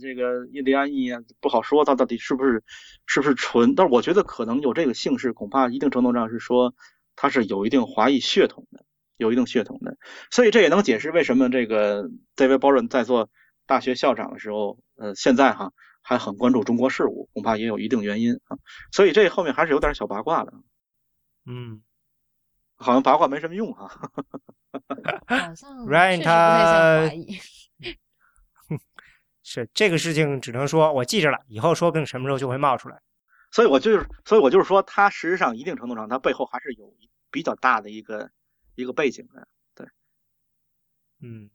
[0.00, 2.64] 这个印第安裔啊，不好说他到底是不是
[3.04, 3.74] 是不是纯。
[3.74, 6.74] 但是我觉得可能有这个姓氏，恐怕一定程度上是说
[7.16, 8.82] 他是有一定华裔血统的，
[9.16, 9.96] 有一定血统的。
[10.30, 13.30] 所以这也能解释为什么这个 David Boren 在做
[13.66, 15.72] 大学校长的时候，呃，现在哈。
[16.04, 18.58] 还很关注中国事务，恐怕也有一定原因啊，
[18.90, 20.52] 所以这后面还是有点小八卦的。
[21.46, 21.80] 嗯，
[22.74, 23.86] 好像八卦没什么用哈。
[23.86, 27.08] 好像 Ryan 他
[29.44, 33.00] 是这个事情，只能说我记着了，以后说不定什么时候就会冒出来。
[33.52, 36.92] 所以我就是，所以我就是说，他实际上一定程度上，他背后还是有
[37.30, 38.28] 比较大的一个
[38.74, 39.46] 一个背景的。
[39.74, 39.86] 对，
[41.20, 41.50] 嗯，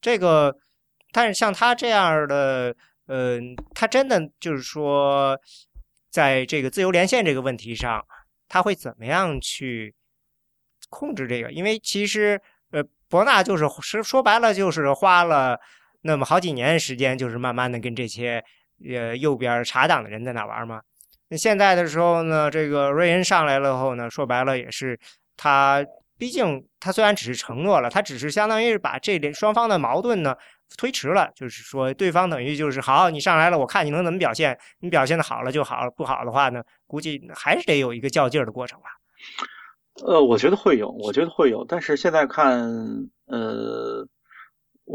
[0.00, 0.56] 这个。
[1.16, 2.74] 但是像他这样的，
[3.06, 3.38] 呃，
[3.72, 5.38] 他真的就是说，
[6.10, 8.04] 在这个自由连线这个问题上，
[8.48, 9.94] 他会怎么样去
[10.88, 11.52] 控制这个？
[11.52, 12.42] 因为其实，
[12.72, 15.60] 呃，博纳就是说说白了，就是花了
[16.00, 18.44] 那么好几年时间，就是慢慢的跟这些
[18.84, 20.82] 呃右边查党的人在那玩嘛。
[21.36, 24.98] 现在的时候呢，这个瑞恩上来了后呢，说白了也是
[25.36, 25.84] 他，
[26.18, 30.34] 毕竟他虽然只是承诺了，他只是相当于是把这双方的矛盾呢。
[30.76, 38.86] 推迟了，就是说对方等于就是好，你上来了，我看你能怎么表现，你表现的好了就好，不好的话呢，估计还是得有一个较劲儿的过程吧。
[40.04, 42.58] 呃，我觉得会有，我觉得会有，但是现在看，
[43.26, 44.04] 呃，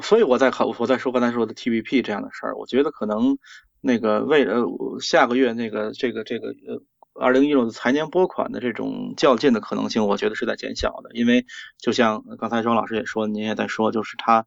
[0.01, 3.37] 所以我在考，我在说刚才说的 TVP 这样的事儿，我觉得可能
[3.81, 4.63] 那个为呃
[5.01, 6.81] 下个月那个这个这个呃
[7.13, 11.45] 二零一六的财年拨款的这种较劲的可能性，我觉得是在减小的，因为
[11.77, 14.45] 就像刚才庄老师也说，您也在说，就是他。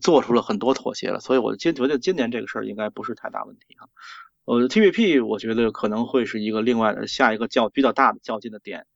[0.00, 3.84] 做出了很多妥协了，所以我今觉得今年这个事儿应该不是太大问题啊。
[4.46, 8.86] 呃，TVP 我觉得可能会是一个另外的下一个较比较大的较劲的点，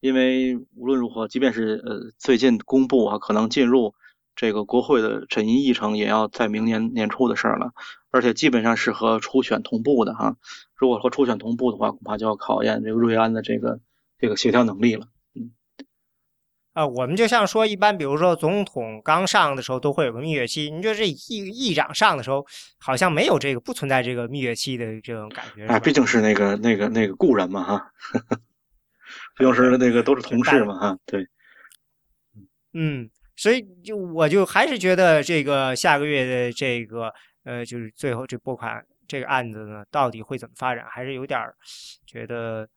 [0.00, 3.92] 因为无论如何，即便是呃最近公布啊，可能进入
[4.38, 7.72] 这个国会的审议议程，也要在明年年初的事儿了，
[8.12, 10.36] 而且基本上是和初选同步的哈。
[10.76, 13.80] 如果和初选同步的话，恐怕就要考验这个瑞安的这个
[14.16, 15.08] 这个协调能力了。
[15.34, 15.50] 嗯
[16.72, 22.46] 啊，我们就像说，一般比如说总统刚上的时候都会有个蜜月期，你觉得这议议长上的时候
[22.78, 25.66] 好像没有这个，不存在这个蜜月期的这种感觉。
[25.66, 27.90] 啊，毕竟是那个那个那个故人嘛哈，
[29.36, 31.26] 毕竟是那个都是同事嘛哈，对。
[32.72, 37.10] 嗯，所以就我就还是觉得这个下个月的这个
[37.44, 41.40] 呃，就是最后这拨款这个案子呢，到底会怎么发展，还是有点
[42.04, 42.68] 觉得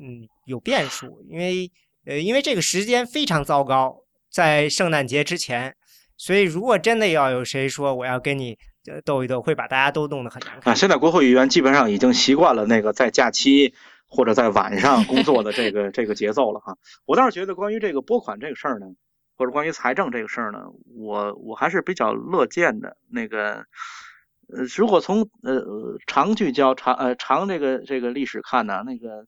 [0.00, 1.70] 嗯有变数，因为。
[2.06, 3.94] 呃，因为这个时间非常糟糕，
[4.30, 5.76] 在圣诞节之前，
[6.16, 8.56] 所以如果真的要有谁说我要跟你
[9.04, 10.72] 斗一斗，会把大家都弄得很难看。
[10.72, 13.74] 啊，现在国会议员基本上已经习惯了那个在假期
[14.06, 16.78] 或者在晚上工作的这个 这个节奏了哈。
[17.04, 18.86] 我倒是觉得关于这个拨款这个事儿呢，
[19.38, 20.64] 或者关于财政这个事儿呢，
[20.94, 22.98] 我我还是比较乐见的。
[23.08, 23.64] 那个
[24.52, 29.24] 呃，如果从呃长聚焦长呃长这个这个历史看呢，那个。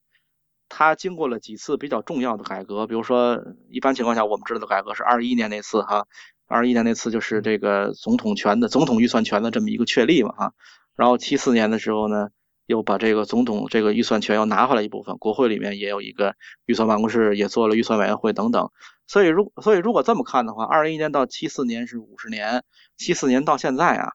[0.73, 6.07] 他经过了几次比较重要的改革，比如说，一般情况下我们知道的改革是二一年那次哈，
[6.47, 10.53] 二一年那次就是这个总统权的总统预算权的这么一个确立嘛哈，
[10.95, 12.29] 然后七四年的时候呢，
[12.71, 18.71] 又把这个总统这个预算权又拿回来一部分，国会里面也有一个预算办公室，也做了预算委员会等等，
[19.09, 22.63] 所以如所以如果这么看的话，二零一年到七四年是五十年，
[22.97, 24.13] 七四年到现在啊，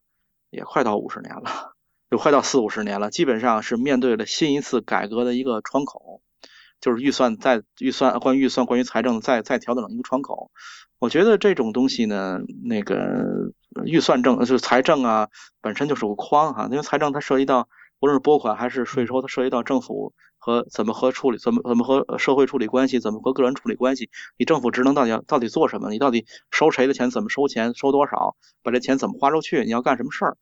[0.50, 1.74] 也快到五十年了，
[2.10, 6.22] 就快到四五十年了，基本上是面对了新一次改革的一个窗口。
[6.82, 10.52] 就是预算再预算关于预算关于财政再再调整一个窗口，
[11.00, 13.26] 我觉得这种东西呢，那个
[13.86, 15.30] 预算政就是财政啊，
[15.62, 25.90] 本身就是个框哈，因为财政它涉及到无论是拨款还是税收，它涉及到政府和怎么和处理怎么怎么和社会处理关系，怎么和个人处理关系，你政府职能到底要到底做什么？
[25.90, 27.10] 你到底收谁的钱？
[27.10, 27.74] 怎么收钱？
[27.76, 28.36] 收多少？
[28.64, 29.64] 把这钱怎么花出去？
[29.64, 30.38] 你要干什么事儿？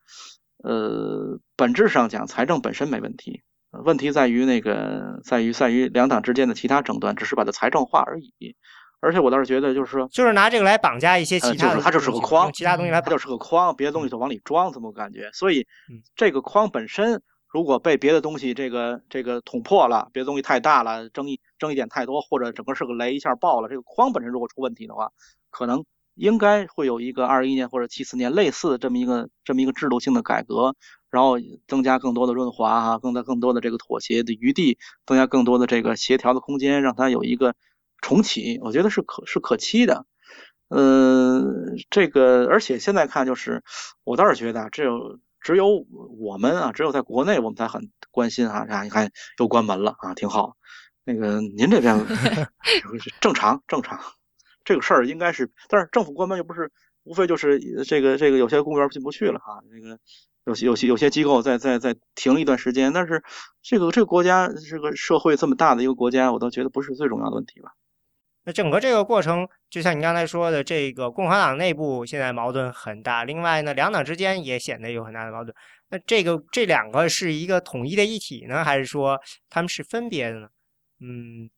[0.64, 3.44] 呃，本质上讲，财政本身没问题。
[3.84, 8.56] 问题在于那个，在于在于两党之间的其他争端，只是把它财政化而已。
[9.00, 15.30] 而且我倒是觉得，就是说，就是拿这个来绑架一些其他，它就是个框，其他东西来，它就是个框，别的东西就往里装，这么感觉。
[15.34, 15.68] 所以
[16.16, 17.22] 这个框本身，
[17.54, 25.12] 如果被别的东西这个这个捅破了，别的东西太大了，争议争议点太多，或者整个是个雷一下爆了，这个框本身如果出问题的话，
[25.52, 25.86] 可能
[26.16, 30.76] 应该会有一个二一年或者七四年类似的这么一个这么一个制度性的改革。
[31.12, 31.36] 然后
[31.68, 37.54] 增加更多的润滑哈，更加更多的这个妥协的余地，增加更多的这个协调的空间，让它有一个
[38.02, 40.08] 重启，我觉得是可是可期的。
[40.70, 41.44] 呃，
[41.92, 43.62] 这个而且现在看就是，
[44.04, 44.86] 我倒是觉得这
[45.44, 45.86] 只有
[46.18, 48.66] 我们啊，只有在国内我们才很关心啊。
[48.70, 50.56] 啊，你看又关门了啊，挺好。
[51.06, 52.00] 那个您这边
[53.20, 54.00] 正常正常，
[54.64, 56.72] 这个事儿应该是，但是政府关门又不是，
[57.04, 60.00] 无非就是这个这个有些公园进不去了哈，这个
[60.46, 63.22] 有些有些有些机构在在在停一段时间，但是
[63.62, 67.74] 这个这个国家这个社会这么大的一个国家，我倒觉得不是最重要的问题吧。
[68.46, 75.56] 那整个这个过程，就像你刚才说的，这个共和党内部现在矛盾很大，另外呢，两党之间也显得有很大的矛盾。
[75.90, 79.18] 那这个这两个是一个统一的一体呢，还是说
[79.50, 80.50] 他们是分别的呢？
[81.00, 81.50] 嗯，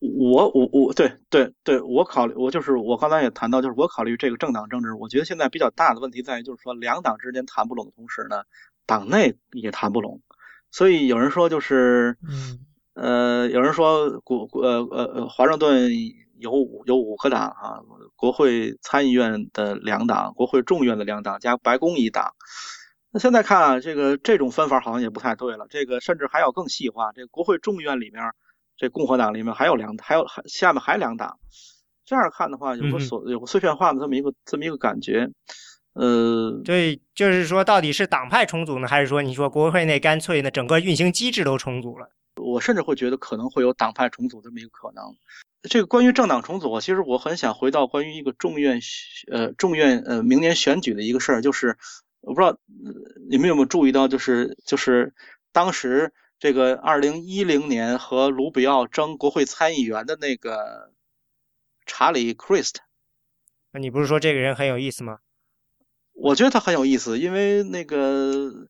[0.00, 8.42] 我我我对对对，我考虑我就是我刚才也谈到，就是我考虑这个政党政治，我觉得现在比较大的问题在于，就是说两党之间谈不拢的同时呢，
[8.86, 10.22] 党内也谈不拢，
[10.70, 12.66] 所以有人说就是嗯。
[12.94, 15.90] 呃，有人说国呃呃呃，华盛顿
[16.40, 17.78] 有五有五个党啊，
[18.16, 22.34] 国会参议院的两党，国会众院的两党加白宫一党。
[23.12, 27.12] 那现在看啊，这个这种分法好像也不太对了，这个甚至还要更细化。
[27.12, 28.22] 这国会众院里面，
[28.76, 31.38] 这共和党里面还有两，还有还下面还两党。
[32.04, 35.28] 这样看的话，有个所有个碎片化的这么一个这么一个感觉。
[35.92, 42.10] 呃，对，就是说到底是党派重组呢，还是说你说国会内干脆呢整个运行机制都重组了？
[42.36, 45.16] 我甚至会觉得可能会有党派重组这么一个可能。
[45.62, 48.80] 这个关于政党重组，其实我很想回到关于一个众院
[49.30, 51.76] 呃众院呃明年选举的一个事儿，就是
[52.20, 52.56] 我不知道
[53.28, 55.12] 你们有没有注意到，就是就是
[55.52, 60.92] 当时这个二零一零年和卢比奥争国会参议员的那个
[61.84, 62.80] 查理·克里斯特。
[63.72, 65.18] 那你不是说这个人很有意思吗？
[66.12, 68.68] 我觉得他很有意思，因为那个。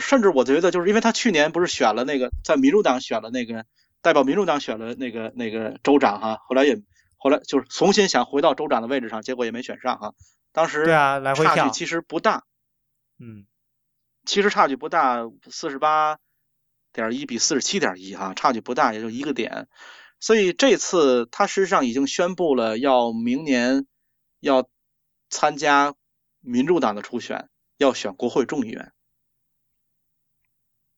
[0.00, 3.66] 甚至我觉得，就是因为他去年不是选了那个在民主党选了那个
[4.02, 6.82] 代表民主党选了那个那个州长哈，后来也
[7.16, 10.14] 后来就是重新想回到州长的位置上，结果也没选上哈。
[10.50, 12.42] 当时对啊，来回差距其实不大，
[13.20, 13.46] 嗯，
[14.24, 15.20] 其实差距不大，
[15.52, 16.18] 四十八
[16.92, 19.68] 点一比四十七点一哈，差距不大，也就一个点。
[20.18, 23.86] 所以这次他实际上已经宣布了要明年
[24.40, 24.68] 要
[25.30, 25.94] 参加
[26.46, 28.92] 民主党的初选，要选国会众议员。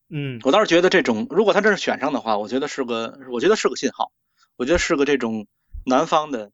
[0.09, 4.11] 嗯，我倒是觉得这种，如果他真是选上的话，我觉得是个，我觉得是个信号，
[4.55, 5.47] 我觉得是个这种
[5.85, 6.51] 南方的，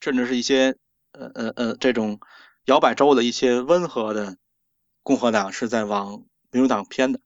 [0.00, 0.76] 甚至是一些
[1.12, 2.18] 呃呃呃这种
[2.64, 4.36] 摇摆州的一些温和的
[5.02, 7.20] 共和党是在往民主党偏的，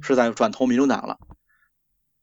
[0.00, 1.18] 是在转投民主党了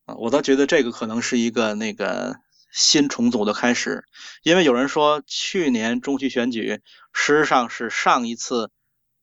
[0.05, 2.39] 啊，我倒觉得这个可能是一个那个
[2.75, 4.05] 新重组的开始，
[4.43, 6.81] 因为有人说去年中期选举
[7.13, 8.69] 实际上是上一次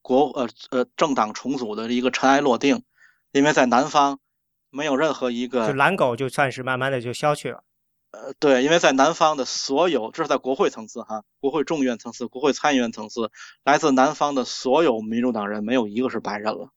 [0.01, 2.83] 国呃呃政党重组的一个尘埃落定。
[3.31, 4.21] 因为在南方，
[4.69, 7.65] 没有任何一个就蓝狗就算是慢慢的就消去了。
[8.11, 13.31] 呃，对，因为在南方的所有，这是在国会层次哈，国会众议院层次、国会参议院层次，
[13.65, 16.69] 来自南方的所有民主党人没有一个是白人了。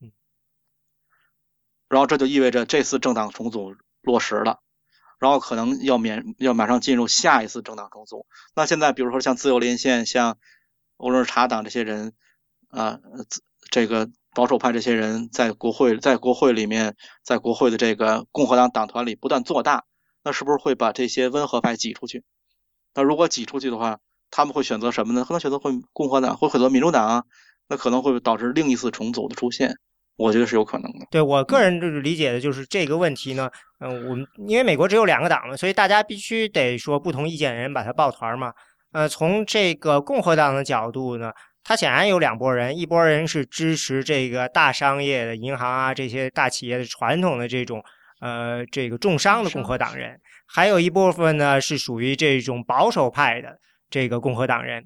[0.00, 0.12] 嗯。
[1.88, 4.60] 然后这就意味着这次政党重组落实了，
[5.22, 8.26] 然后可能要免要马上进入下一次政党重组。
[8.54, 10.36] 那现在比如说像自由连线、像
[10.96, 12.12] 欧伦查党这些人
[12.68, 12.98] 啊，
[13.70, 14.10] 这个。
[14.34, 19.84] 保守派这些人在国会，在国会里面，在国会的这个共和党党团里不断做大，
[20.24, 22.24] 那是不是会把这些温和派挤出去？
[22.94, 23.98] 那如果挤出去的话，
[24.30, 25.26] 他们会选择什么呢？
[25.26, 27.24] 可能选择会共和党，会选择民主党啊？
[27.68, 29.76] 那可能会导致另一次重组的出现，
[30.16, 31.06] 我觉得是有可能的。
[31.10, 33.50] 对我个人就是理解的就是这个问题呢，
[33.80, 38.52] 嗯，我们因为美国只有两个党嘛，所以大家必须得说不同意见的人把它抱团嘛。
[38.92, 41.32] 呃，从这个共和党的角度呢。
[41.64, 47.80] 他显然有两拨人，一拨人是支持这个大商业的银行啊，这些大企业的传统的这种
[48.20, 53.56] 呃这个重商的共和党人，还有一部分呢是属于这种保守派的
[53.88, 54.84] 这个共和党人。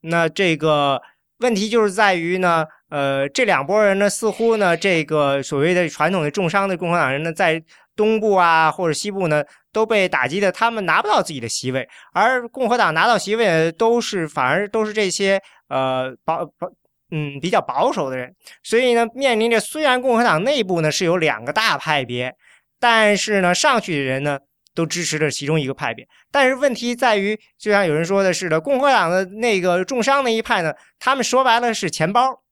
[0.00, 1.00] 那这个
[1.38, 7.62] 问题就是在于呢，呃，这两拨人呢，似乎呢，这个所谓的传统的重商的共和党人呢，在
[7.94, 15.40] 东部啊或者西部呢都被打击的，他们拿不到自己的席位，而共和党拿到席位都是反而都是这些。
[15.68, 16.68] 呃，保保，
[17.10, 18.32] 嗯，比较保守的人，
[18.62, 22.32] 所以呢，面临着虽然共和党内部呢是有两个大派别，
[22.78, 24.38] 但是呢，上去的人呢
[24.76, 26.06] 都支持着其中一个派别。
[26.30, 32.42] 但是问题在于，就像有人说的似的，共和党的那个重伤那一派呢，他们说白了是钱包，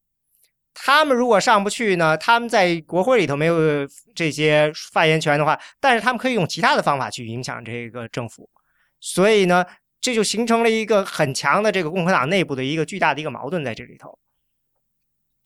[0.75, 8.51] 他们如果上不去呢，他们在国会里头没有这些发言权的话，但是他们可以用其他的方法去影响这个政府，
[8.99, 9.64] 所以呢。
[10.05, 14.18] 这就形成了一个很强的这个共和党内部的一个巨大的一个矛盾在这里头，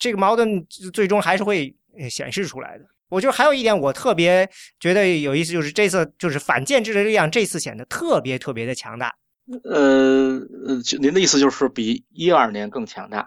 [0.01, 1.73] 这个矛盾最终还是会
[2.11, 2.85] 显示出来的。
[3.09, 4.49] 我觉得还有一点我特别
[4.79, 9.15] 觉得有意思，就是这次就是反建制的力量这次显得特别特别的强大。
[9.65, 13.27] 呃呃，您的意思就是比一二年更强大？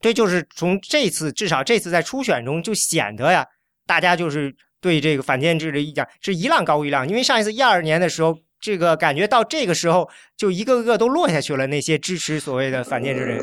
[0.00, 3.44] 对，就是从这次至少这次在初选中就显得呀，
[3.84, 13.40] 大家就是对这个反建制的意见是一浪高一浪，因为上一次一二年的时候，这个感觉到这个时候就一个个都落下去了，那些支持所谓的反建制人。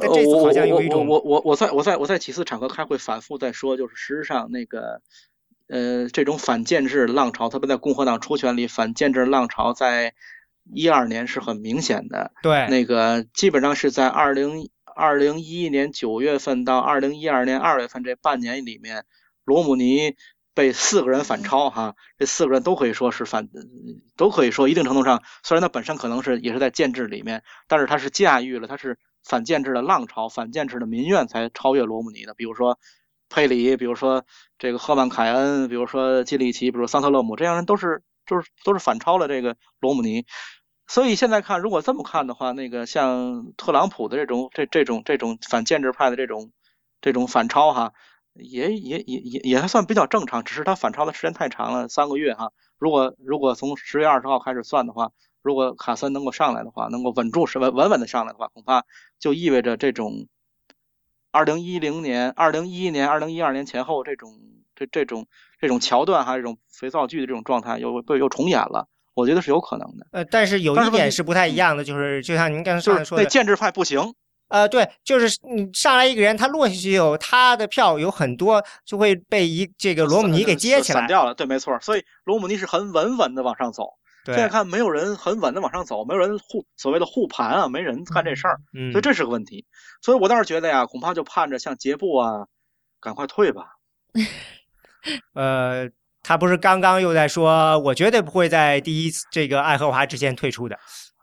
[0.00, 5.00] 但这次好像有一种我我我我在我在我在几次场合开会反复在说，就是实质上那个
[5.68, 10.14] 呃这种反建制浪潮，特别在共和党初选里，反建制浪潮在
[10.72, 12.32] 一二年是很明显的。
[12.42, 19.04] 对，那个基本上是在二零二零一一年九月份到二零一二年二月份这半年里面，
[19.44, 20.14] 罗姆尼
[20.54, 23.48] 被四个人反超哈，这四个人都可以说是反，
[24.16, 32.34] 都可以说一定程度上，虽然他本身可能是也是在建制里面，但是他是驾驭了他是反建制的浪潮，反建制的民怨才超越罗姆尼的。
[32.34, 32.78] 比如说
[33.28, 34.24] 佩里，比如说
[34.58, 40.24] 这个赫曼凯恩，比如说基里奇，比如桑特勒姆，这样人都是就是都是反超了这个罗姆尼。
[40.86, 46.52] 所以现在看，如果这么看的话，那个像特朗普的这种这这种这种反建制派的这种
[47.00, 47.92] 这种反超哈，
[48.34, 52.52] 也也也也也还算比较正常，只是它反超的时间太长了，三个月哈。
[52.78, 55.12] 如果如果从十月二十号开始算的话，
[55.42, 58.84] 如果卡森能够上来的话，能够稳住是稳稳稳的上来的话，恐怕
[59.18, 60.26] 就意味着这种
[61.30, 64.40] 二零一零年、二零一一年、二零一二年前后这种
[64.74, 65.26] 这这种
[65.60, 68.88] 这种桥段还有，这种肥皂剧的这种状态又又又重演了。
[69.14, 74.14] 我觉得是有可能的，呃，但是有一点是不太一样的，就是就像您刚才说的，那建制派不行，
[74.48, 83.88] 呃，对，就是你上来一个人，他落下去以后他的票有很多，就会被一这个罗姆尼给接起来，散掉了，对，没错，所以罗姆尼是很稳稳的往上走。
[84.26, 88.58] 现在看没有人很稳的往上走，没有人护所谓的护盘啊，没人干这事儿，
[88.92, 89.66] 所以这是个问题。
[90.00, 92.46] 所以我倒是觉得呀，恐怕就盼着像杰布啊，
[93.00, 93.76] 赶快退吧。
[95.34, 95.90] 呃。
[96.26, 100.78] 他不是刚刚又在说，我绝对不会在第一次这个爱荷华之前退出的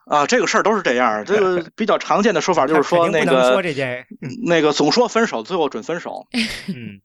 [0.06, 0.26] 啊！
[0.28, 4.06] 这个事儿都是这样，这个 比较常见的说法就是说那个说这件，
[4.46, 6.28] 那个总说分手，最后准分手。
[6.70, 7.02] 嗯，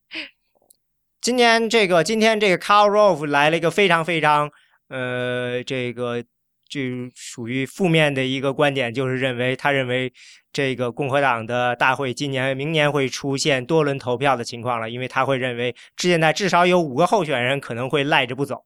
[1.20, 4.50] 今年这个今天这个 Karl Rove 来了一个非常非常
[4.88, 6.22] 呃这个。
[6.68, 6.80] 就
[7.14, 10.12] 属于负面的一个观点，就是认为他认为
[10.52, 18.64] 这个共和党的大会今年、明年会出现多轮投票的情况了，因为他会认为现在至少有五个候选人可能会赖着不走。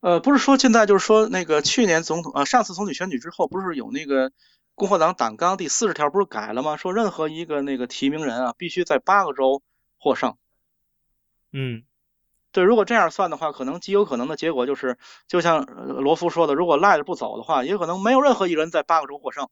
[0.00, 4.32] 呃，不是说现在就是说那个去年总统呃上次总统选举之后，不是有那个
[4.74, 6.76] 共和党党纲第四十条不是改了吗？
[6.76, 9.62] 说任何一个那个提名人啊，必须在八个州
[9.98, 10.36] 获胜。
[11.52, 11.84] 嗯。
[12.52, 14.98] 对，如果这样算的话，可能极有可能的结果就是，
[15.28, 19.48] 就像罗夫说的，如果赖着不走的话，也可能没有任何一人在八个州获胜，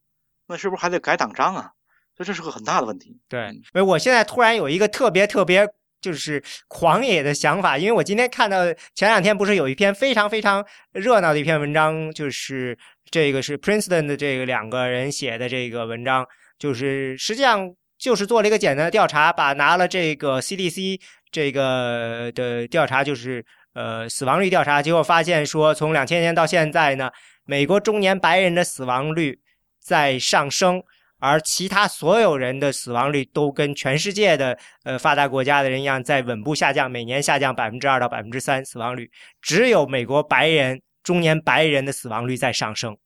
[0.48, 1.72] 那是不是还得改党章啊？
[2.16, 3.20] 所以这是个很大的问题。
[3.28, 12.76] 对，所以我现在突然有一个特别特别就是狂野的想法，因为我今天看到前两天不是有一篇非常非常热闹的一篇文章，就是
[13.10, 16.26] 这个是 Princeton 的这个两个人写的这个文章，
[16.58, 21.00] 就是实际上就是做了一个简单的调查，把拿了这个 CDC。
[21.30, 23.44] 这个的调查就是
[23.74, 27.10] 呃死亡率调查，结果发现说，从两千年到现在呢，
[27.44, 29.38] 美国中年白人的死亡率
[29.78, 30.82] 在上升，
[31.18, 39.10] 而其他所有人的死亡率都跟全世界的呃发达国家的人一样，在稳步下降，每年下降百分之二到百分之三死亡率，
[39.40, 42.96] 只有美国白人中年白人的死亡率在上升。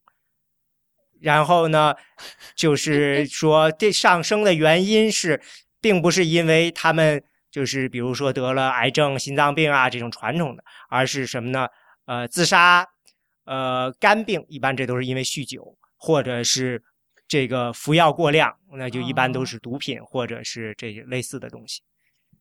[1.20, 1.94] 然后呢，
[2.54, 5.40] 就是说这上升的原因是，
[5.80, 7.22] 并不是因为他们。
[7.52, 11.66] 就是比如说得了癌症、心脏病啊这种传统的，而是什么呢？
[12.06, 12.82] 呃，自杀，
[13.44, 16.82] 呃，肝病，一般这都是因为酗酒或者是
[17.32, 21.80] 这个服药过量，那就一般都是毒品或者是这类似的东西。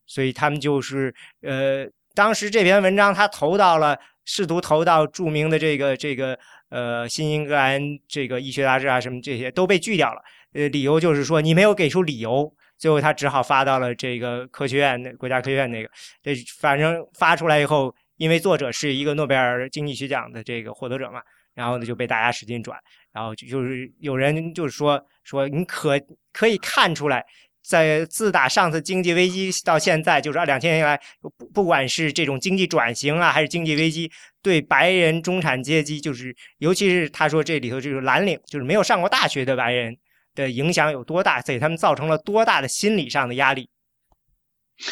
[0.06, 6.38] 所以他们就是呃，当时这篇文章他投到了，试图投到著名的这个这个
[6.68, 10.22] 呃新英格兰这个医学杂志啊什么这些都被拒掉了。
[10.52, 12.54] 呃，理由就是说你没有给出理由。
[12.78, 15.90] 最后，他只好发到了这个科学院，那国家科学院那个。
[16.22, 21.22] 这反正发出来以后，因为作者是一个诺贝尔经济学奖的这个获得者嘛，
[21.54, 22.76] 然后呢就被大家使劲转。
[23.14, 26.00] 然后就是有人就是说说，你可
[26.32, 27.26] 可以看出来，
[27.64, 34.12] 在自打上次经济危机到现在，就是两千年来，不不管是这种经济转型啊，还是经济危机，
[34.42, 39.98] 对白人中产阶级，就是尤其是他说这里头这个蓝领，就是没有上过大学的白人。
[40.34, 43.70] 的影响有多大，给他们造成了多大的心理上的压力？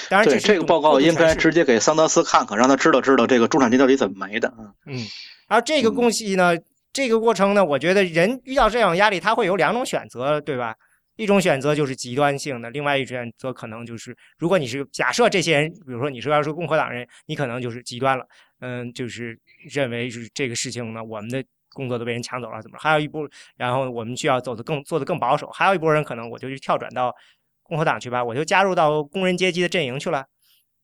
[0.10, 5.00] 当然，对这个报告应该直接给桑德斯看看，让他知道知道这个中产阶级到底怎么没的啊嗯，
[5.48, 6.58] 而这个共析呢，
[6.94, 10.76] 这个过程呢，我觉得人遇到这种压力，他会有两种选择，对吧？
[11.16, 18.26] 一种选择就是极端性的，另外一种选择可能就是，如果你是假设这些人，比如说你是要是共和党人，你可能就是极端了，
[18.60, 19.40] 嗯，就是
[19.70, 21.44] 认为是这个事情呢，我们的。
[21.72, 22.80] 工作都被人抢走了，怎么？
[22.80, 25.48] 还有一波，然后我们需要走的更做的更保守。
[25.52, 27.16] 还有一波人可能我就去跳转到
[27.62, 30.26] 共和党去吧，我就加入到工人阶级的阵营去了。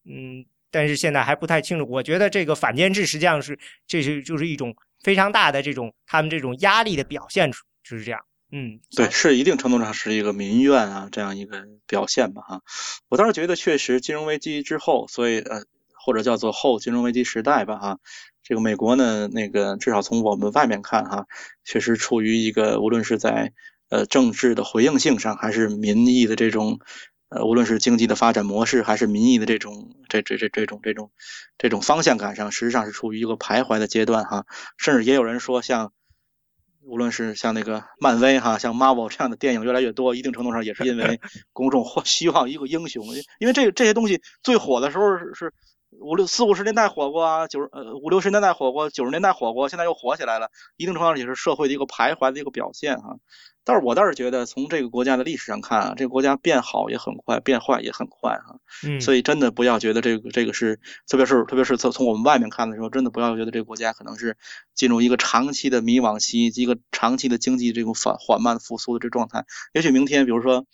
[0.08, 1.86] 嗯，但是现在还不太清楚。
[1.90, 3.58] 我觉得这个反间制实际上是
[3.88, 4.74] 这是就是一种
[5.06, 8.22] 非常大的这种他们这种压力的表现出，就是这样。
[8.52, 12.62] 嗯，对，是一定程度上是一个民怨啊这样一个表现吧哈。
[13.08, 15.62] 我倒是觉得确实金融危机之后，所以呃
[15.94, 18.00] 或者叫做后金融危机时代吧哈。
[18.42, 21.28] 这个美国呢，那个至少从我们外面看哈，
[21.64, 23.54] 确实处于一个无论是在
[23.90, 26.80] 呃政治的回应性上，还是民意的这种
[27.30, 31.12] 呃无论是经济的发展模式，还是民意的这种这这这这种这种
[31.58, 34.46] 这种方向感上，实际上是处于一个徘徊的阶段哈。
[34.78, 35.92] 甚至也有人说，像
[36.82, 41.20] 无论是像那个漫威哈，像 Marvel 这样的电影越来越多，一定程度上也是因为
[41.54, 43.06] 公众或希望一个英雄，
[43.40, 45.54] 因为这这些东西最火的时候是。
[45.98, 53.16] 五六四五十年代火过啊，九十呃五六十年代火过，九十年代火过，现在又火起来了，一定程度上也是社会的一个徘徊的一个表现哈。
[53.66, 58.62] 但是我倒是觉得，从这个国家的历史上看啊，这个国家变好也很快，变坏也很快啊。
[58.88, 59.02] 嗯。
[59.02, 64.38] 所以真的不要觉得这个这个是，特别是特别是从从我们外面看的时候，真的不要觉得这个国家可能是
[64.74, 69.46] 进入一个长期的迷惘期，一个长期的经济这种缓缓慢复苏的这状态。
[69.74, 70.66] 也许明天，比如说。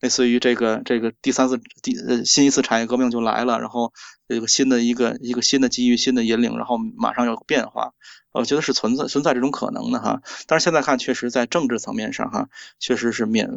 [0.00, 3.92] 类似于这个这个第三次第呃新一次产业革命就来了，然后
[4.28, 7.94] 这个新的一个一个新的机遇、新的引领，然后马上有变化，
[8.32, 10.20] 我觉得是存在存在这种可能的哈。
[10.46, 12.48] 但是现在看，确实在政治层面上哈，
[12.78, 13.50] 确实是面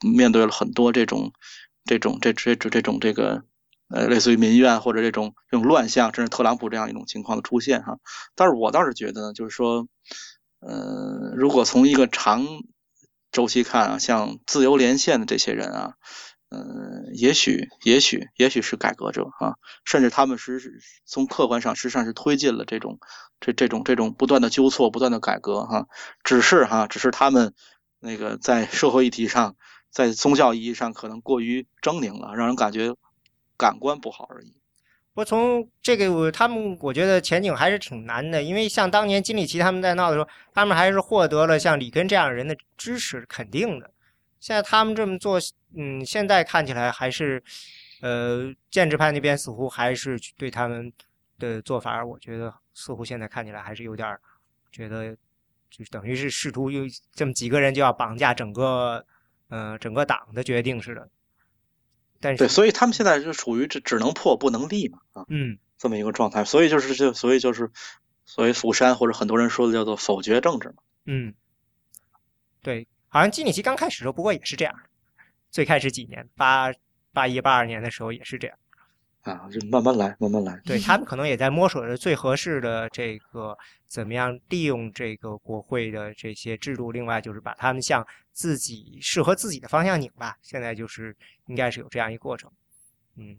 [0.00, 1.32] 面对了很多这种
[1.84, 3.44] 这种这这这这种这个
[3.90, 7.98] 呃类似于民怨或者这种这种乱象，甚至特朗普这样一种情况的出现哈。
[8.34, 9.86] 但是我倒是觉得呢，就是说，
[10.60, 12.46] 呃，如果从一个长
[13.32, 15.94] 周期看啊，像自由连线的这些人啊，
[16.50, 23.00] 嗯，也许，也许，也许是改革者啊，甚至他们是从客观上实际上是推进了这种
[23.40, 25.88] 这这种这种不断的纠错、不断的改革哈。
[26.22, 27.54] 只是哈，只是他们
[27.98, 29.56] 那个在社会议题上，
[29.90, 32.94] 在宗教意义上可能过于狰狞了，让人感觉
[33.56, 34.61] 感官不好而已。
[35.14, 43.90] 我从这个我他们，我觉得前景还是挺难的，因为像当年金里奇他们在闹的时候，他们还是获得了像里根这样人的支持肯定的。
[44.40, 45.38] 现在他们这么做，
[45.76, 47.42] 嗯，现在看起来还是，
[48.00, 50.90] 呃，建制派那边似乎还是对他们
[51.38, 54.18] 的做法，我觉得似乎现在看起来还是有点
[54.70, 55.14] 觉得，
[55.70, 59.04] 就等于是试图用这么几个人就要绑架整个，
[59.50, 61.06] 呃，整个党的决定似的。
[62.22, 67.70] 对，所以他们现在就处于这只能破不能立嘛，啊，嗯，这么一个状态，所以就是就所以就是
[68.24, 71.34] 所谓釜山或者很多人说的叫做否决政治嘛，嗯，
[72.62, 74.74] 对，好像基里奇刚开始的时候不过也是这样，
[75.50, 76.72] 最开始几年八
[77.12, 78.56] 八一八二年的时候也是这样。
[79.22, 80.60] 啊，就慢慢来，慢慢来。
[80.64, 90.36] 对他们可能也在摸索着最合适的这个怎么样利用这个国会的这些制度，另外就是把他们向自己适合自己的方向拧吧。
[90.42, 91.16] 现在就是
[91.46, 92.50] 应该是有这样一个过程。
[93.16, 93.36] 嗯，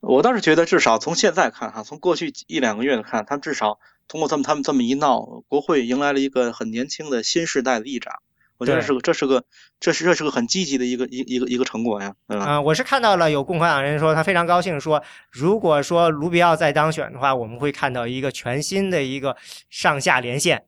[0.00, 8.22] 我倒是觉得，至少从现在看哈，从过去一两个月的看，他至少通过他们他们这么一闹，国会迎来了一个很年轻的新时代的议长。
[8.60, 9.42] 我觉得是个，这是个，
[9.80, 12.44] 这是这是个很积极的一个一一个一个成果呀，对吧？
[12.44, 19.34] 啊，我是看到了有共和党人说他非常高兴，说如果说卢比奥再当选的话，我们会看到一个全新的一个
[19.70, 20.66] 上下连线。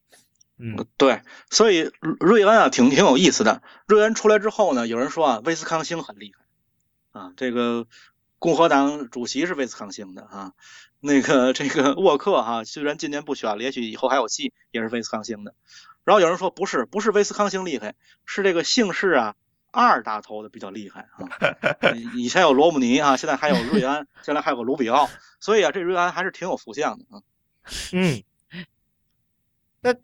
[0.57, 1.21] 嗯，对，
[1.51, 3.63] 所以瑞恩啊，挺挺有意思的。
[3.87, 6.33] 瑞恩出来之后呢，有人说啊，威斯康星很厉
[7.13, 7.87] 害啊，这个
[8.39, 10.53] 共和党主席是威斯康星的啊，
[10.99, 15.55] 那个这个沃克哈，虽然今年不选了，也许以后还有戏，也是威斯康星的。
[16.05, 19.37] 然后有人说不是，不是威斯康星厉害，是这个姓氏啊
[19.71, 21.31] 二打头的比较厉害啊。
[22.17, 25.09] 以前有罗姆尼啊，现在还有瑞安，将来还有个卢比奥，
[25.39, 27.23] 所以啊，这瑞安还是挺有福相的啊。
[27.93, 28.21] 嗯，
[29.81, 29.95] 那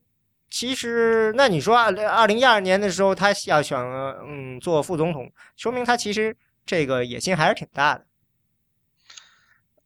[0.48, 8.06] 其实那你说二二零一二年的时候他要选嗯做副总统，说明他其实这个野心还是挺大的。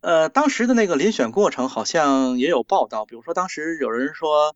[0.02, 4.54] 呃，当时的那个遴选过程好像也有报道，比如说当时有人说。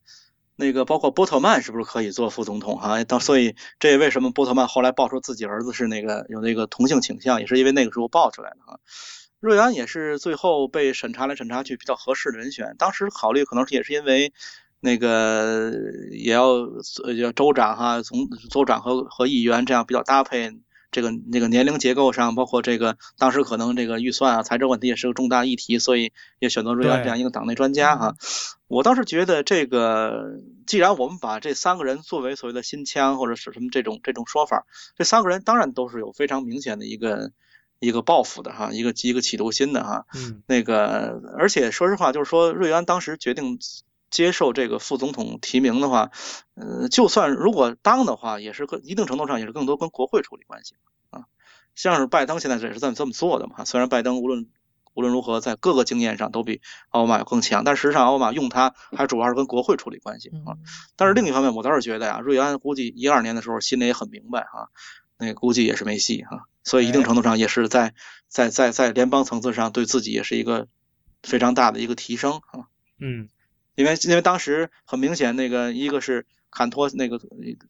[0.57, 3.05] 那个包括波特曼是不是可以做副总统哈？
[3.05, 8.81] 当所以这为什么波特曼后来爆出自己儿子是那个有那个同性倾向，也是因为那个时候爆出来的哈。
[9.39, 14.33] 瑞安也是最后被审查来审查去比较合适的人选，当时考虑可能也是因为
[14.81, 15.73] 那个
[16.11, 16.67] 也要
[17.19, 20.53] 要州长哈，从州长和和议员这样比较搭配。
[20.91, 28.15] 这个那个年龄结构上，包括这个当时可能这个预算啊、财政问题也是个重大议题，所以也选择瑞安这样一个党内专家哈。
[28.69, 37.31] 我倒是觉得这个，既然我们把这三个人作为所谓的新枪或者是什么这种这种说法，这三个人当然都是有非常明显的一个
[37.79, 40.07] 一个报复的哈，一个一个企图心的哈。
[40.17, 40.43] 嗯。
[40.49, 43.59] 那个，而且说实话，就是说瑞安当时决定
[44.11, 46.11] 接受这个副总统提名的话，
[46.55, 50.77] 呃，就算如果当的话，也是更一定程度上也是更多跟国会处理关系
[51.11, 51.25] 啊。
[51.75, 53.65] 像是拜登现在也是这么这么做的嘛。
[53.65, 54.49] 虽然拜登无论
[54.95, 60.57] 无论如何在各个经验上都比奥巴马要更强，但实际上奥巴马用他还主要是跟国会处理关系啊。
[60.97, 64.71] 但是另一方面，我倒是觉得呀，瑞安估计一二年的时候心里也很明白哈，
[65.19, 66.47] 那估计也是没戏哈。
[66.65, 67.93] 所以一定程度上也是在
[68.29, 70.69] 在在在联邦层次上对自己也是一个
[71.23, 72.71] 非常大的一个提升啊。
[72.99, 73.29] 嗯。
[73.77, 77.21] 因为因为当时很明显，那个一个是坎托那个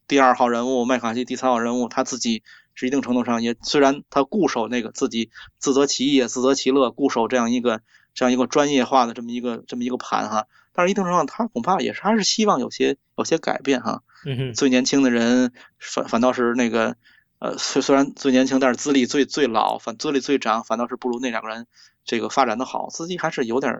[0.09, 2.43] 第二号人物，麦卡锡第三号人物，他自己
[2.75, 7.83] 是一定程度上也虽然他固守那个自己自得其意自得其乐，固守这样一个
[8.15, 14.03] 这样一个专业化的这么一个这么一个盘哈，但是一定程度上他恐怕也是还是希望有些有些改变哈。
[14.25, 14.55] 嗯哼。
[14.55, 16.97] 最年轻的人反反倒是那个
[17.39, 21.67] 呃虽虽然最年轻，但是资历最最老，反资历最长，反倒是不如那两个人。
[22.09, 23.75] 这个发展的好，自己还是有点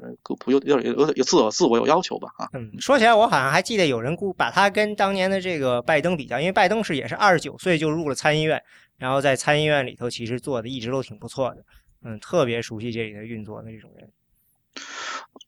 [0.51, 2.49] 有有点有有自我自我有要求吧啊。
[2.55, 8.61] 嗯，说起来，我好像还记得有人估把他跟当年的这个拜登比较，因为拜登是也是二十九岁就入了参议院，
[8.99, 11.65] 然后在参议院里头其实做的一直都挺不错的，
[12.03, 14.11] 嗯，特别熟悉这里的运作的这种人。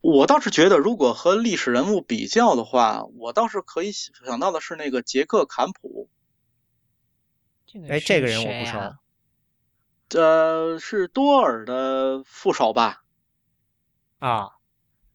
[0.01, 6.09] 我倒是觉得，如果和历史人物比较的话，我倒是可以想到的是那个杰克坎普。
[7.89, 10.21] 哎，这个人我不熟。
[10.21, 13.03] 呃，是多尔的副手吧？
[14.19, 14.53] 啊，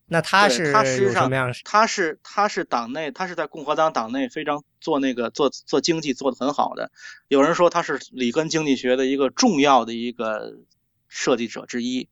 [0.06, 1.32] 那他是他实际上？
[1.66, 6.92] 他是他是党内，他是在共和党党内非常做那个做做经济做的很好的。
[7.28, 10.54] 有人说他是里根经济学的一个重要的一个
[11.08, 12.08] 设计者之一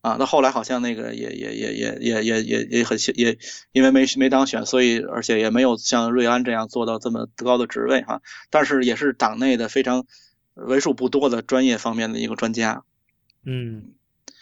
[0.00, 0.16] 啊。
[0.18, 3.38] 那后来好像那个也也也也也也也也很也
[3.72, 8.20] 因为没没当选，所以而且也没有像瑞安这样做到这么高的职位哈。
[8.50, 10.04] 但是也是党内的非常。
[10.66, 12.82] 为数不多的专业方面的一个专家，
[13.44, 13.92] 嗯，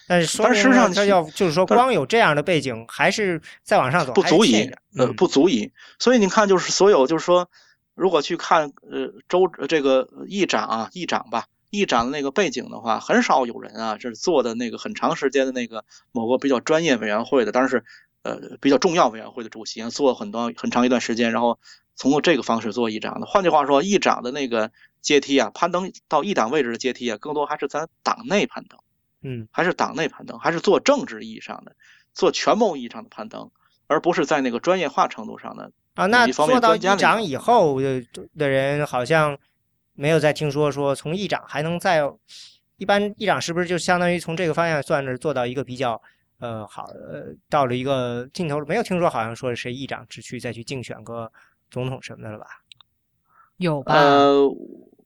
[0.09, 5.73] 但是但实际上他要就是说，光有这样的背景，还是再往上走不足以，呃，不足以。
[5.99, 7.51] 所以你看，就是所有就是说，
[7.95, 11.45] 如果去看呃州这个议长啊，议长吧，
[11.77, 17.85] 议长的那个背景的话，很少有人啊，这是做的那个很长时间的那个某个比较专业委员会的，当然是
[18.23, 21.59] 呃比较重要委员会的主席，做很多很长一段时间，然后
[21.99, 23.27] 通过这个方式做议长的。
[23.27, 24.71] 换句话说，议长的那个。
[25.03, 28.81] 阶梯啊，攀登到一长位置的阶梯啊，更多还是在党内攀登，
[29.23, 31.77] 嗯，还是党内攀登，还是做政治意义上的、
[32.13, 33.53] 做权谋意义上的攀登，
[33.87, 36.07] 而不是在那个专业化程度上的啊。
[36.07, 38.05] 那做到议长以后的
[38.37, 39.39] 的人，好像
[39.97, 42.03] 没有再听说说从议长还能再，
[42.77, 46.01] 一般议长是不是就相当于从这个方向算是做到一个比较
[46.39, 48.65] 呃好呃到了一个尽头？
[48.67, 51.33] 没有听说好像说谁议长只去再去竞选个
[51.71, 52.47] 总统什么的了吧？
[53.57, 53.95] 有吧？
[53.95, 54.49] 呃。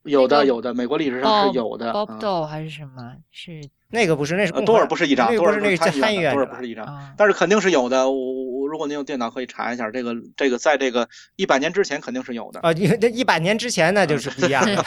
[0.04, 1.92] 有的有的，美国历史上是有的。
[1.92, 3.14] Bob Dole 还是什么？
[3.30, 3.60] 是
[3.90, 4.34] 那个不是？
[4.34, 7.14] 那是多尔不是议长，多尔不是那个参议员，多尔不是议长。
[7.18, 8.10] 但是肯定是有的。
[8.10, 12.60] 我我如果您有电脑可以查一下，这个这个在这个一百年之前肯定是有的。
[12.60, 14.84] 啊，这一百年之前那就是不一样的。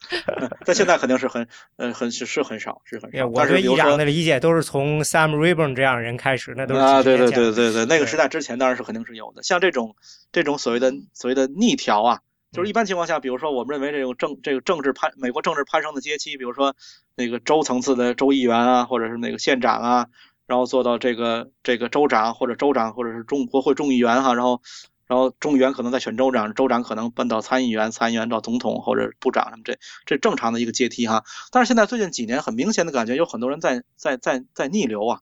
[0.66, 1.46] 在现在肯定是很
[1.76, 3.26] 呃很是是很少是很少。
[3.28, 9.42] 我对议长的理解都是从 Sam Rayburn 这样人开始，那都是啊对对对对对，那个时代之前当然是肯定是有的。
[9.42, 9.94] 像这种
[10.32, 12.18] 这种所谓的所谓的逆调啊。
[12.52, 16.74] 就是一般情况下，比如说我们认为这种政这个政治攀美国政治攀升的阶梯，比如说
[17.14, 20.06] 那个州层次的州议员啊，或者是那个县长啊，
[20.50, 24.60] 然后做到这个这个州长或者州长或者是众国会众议员哈，然后
[25.06, 31.22] 然后众议员可能在选州长，州长可能奔到参议员，参议员到总统或者部长什么这这正常的一个阶梯哈。
[31.52, 35.20] 但是现在最近几年很明显的感觉，有很多人在在在在逆流啊，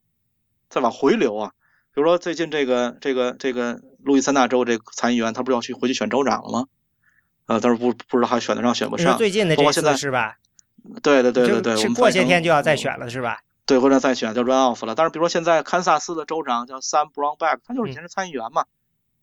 [0.70, 1.52] 在往回流啊。
[1.94, 6.64] 比如说最近这个这个这个路易斯安那州这个参议员，他不是要去回去选州长了吗？
[7.44, 9.18] 呃，但是不不知道还选得上选不上。
[9.18, 10.38] 最近的这次是吧？
[11.02, 13.40] 对对对对对，是过些天就要再选了是吧？
[13.68, 14.96] 对，或者再选叫 run off 了。
[14.96, 18.64] 但是比如说现在堪萨斯的州长叫 Sam Brownback，他就是以前是参议员嘛，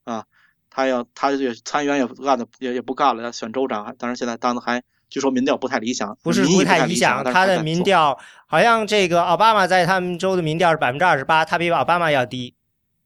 [0.06, 0.24] 啊，
[0.70, 8.18] 他要他也参议员也干的也也不干了，要选州长，但是现在当的还据说民调不太理想，不是不太理想，他的民调
[8.48, 12.55] 好像这个奥巴马在他们州的民调是百分之二十八，他比奥巴马要低。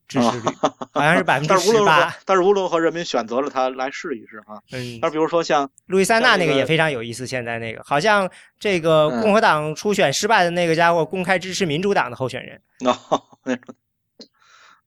[0.09, 0.49] 支持率
[0.91, 4.59] 好像是百分之十八，但是无论如何，人民选择了他来试一试哈。
[4.71, 7.27] 嗯，那比如说像路易斯安那那个也非常有意思。
[7.27, 8.27] 现在那个好像
[8.59, 12.59] 这个共和党初选失败的那个家伙公开支持民主党的候选人。
[12.85, 13.23] 哦，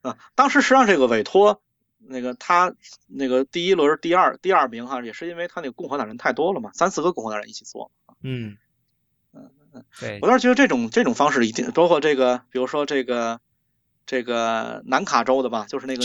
[0.01, 1.61] 啊，当时实际上这个委托
[1.99, 2.73] 那个他
[3.07, 7.89] 那个第一轮第二第二名哈，也是因为他那个共和党人太多了嘛，三四个共和党人一起做。
[8.23, 8.57] 嗯
[9.33, 13.39] 嗯嗯，对我倒是觉得这种这种方式一定包括这个，比如说这个。
[14.05, 16.01] 这个南卡州的吧，就是那个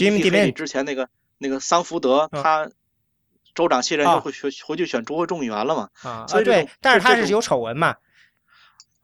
[0.52, 1.08] 之前那个
[1.38, 2.70] 那个桑福德，他
[3.54, 5.88] 州长卸任就会回回去选州会众议员了嘛。
[6.02, 7.96] 啊，所以对，但是他是有丑闻嘛。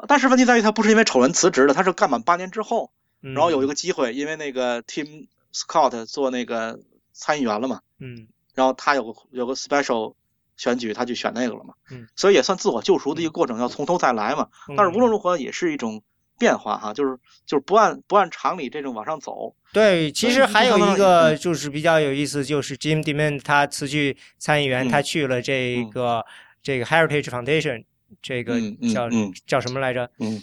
[0.08, 2.90] 但是问题在于他不是因为丑闻辞职的，他是干满八年之后，
[3.20, 6.80] 然后有一个机会，因为那个 Tim Scott 做那个
[7.12, 10.14] 参议员了嘛，嗯然后他有个有个 special
[10.56, 14.48] 选举，他去选那个了嘛，嗯，所以也算自我救赎的一个过程，要从头再来嘛。
[14.68, 16.02] 嗯但是无论如何也是一种
[16.38, 17.16] 变化哈，就是
[17.46, 19.54] 就是不按不按常理这种往上走。
[19.72, 26.24] 对，其实还有一嗯个就是比较有意思，就是 Jim Dimon 他辞去参议员，嗯他去了这嗯个
[26.62, 27.84] 这个 Heritage Foundation，
[28.22, 28.60] 这个
[28.92, 30.08] 叫嗯叫什么来着？
[30.20, 30.40] 嗯，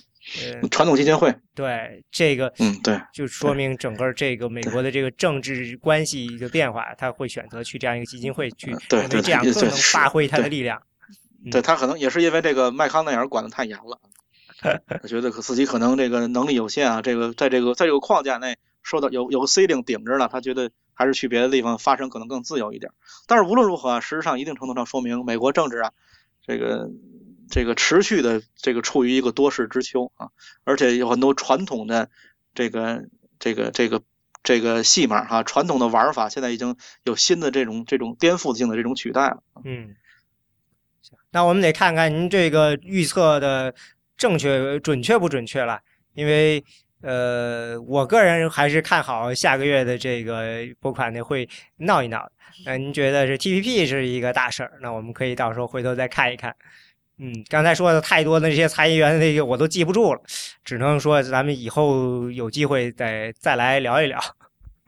[0.62, 10.82] 呃，传统基金会，对，这个嗯对，就说明整个这个美国的这个政治关系一个变化，他会选择去这样一个基金会去，对对这样对更能发挥他的力量。
[11.50, 14.00] 对他可能也是因为这个麦康奈尔管的太严了，
[14.62, 22.92] 他觉得可自己可能这个能力有限啊，这个在这个在这个框架内受到有有个 C 令顶着呢，他觉得还是去别的地方发声可能更自由一点。
[23.28, 25.92] 但是无论如何啊，事实上一定程度上说明美国政治啊，
[26.46, 26.90] 这个
[27.50, 30.30] 这个持续的这个处于一个多事之秋啊，
[30.64, 32.10] 而且有很多传统的
[32.54, 33.06] 这个
[33.40, 34.02] 这个这个。
[34.44, 39.44] 这个戏码哈、传统的玩法现在已经有新的这种这种颠覆性的这种取代了。
[39.64, 39.96] 嗯，
[41.04, 43.76] 行，那我们得看看您这个预测的
[44.22, 45.80] 正确准确不准确了，
[46.14, 46.64] 因为
[47.02, 52.30] 呃，我个人还是看好下个月的这个拨款呢会闹一闹。
[52.64, 54.74] 那您觉得是 TPP 是一个大事儿？
[54.80, 56.56] 那我们可以到时候回头再看一看。
[57.18, 60.22] 嗯，刚才说的太多的这些参议员那个我都记不住了，
[60.64, 64.20] 只能说咱们以后有机会再再来聊一聊。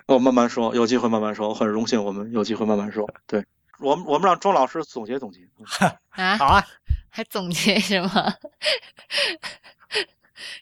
[0.05, 1.49] 我慢慢说，有机会慢慢说。
[1.49, 3.11] 我很荣幸，我们有机会慢慢说。
[3.25, 3.43] 对
[3.79, 5.39] 我们，我们让庄老师总结总结。
[6.13, 6.63] 啊，好啊，
[7.15, 8.09] 还总结什么？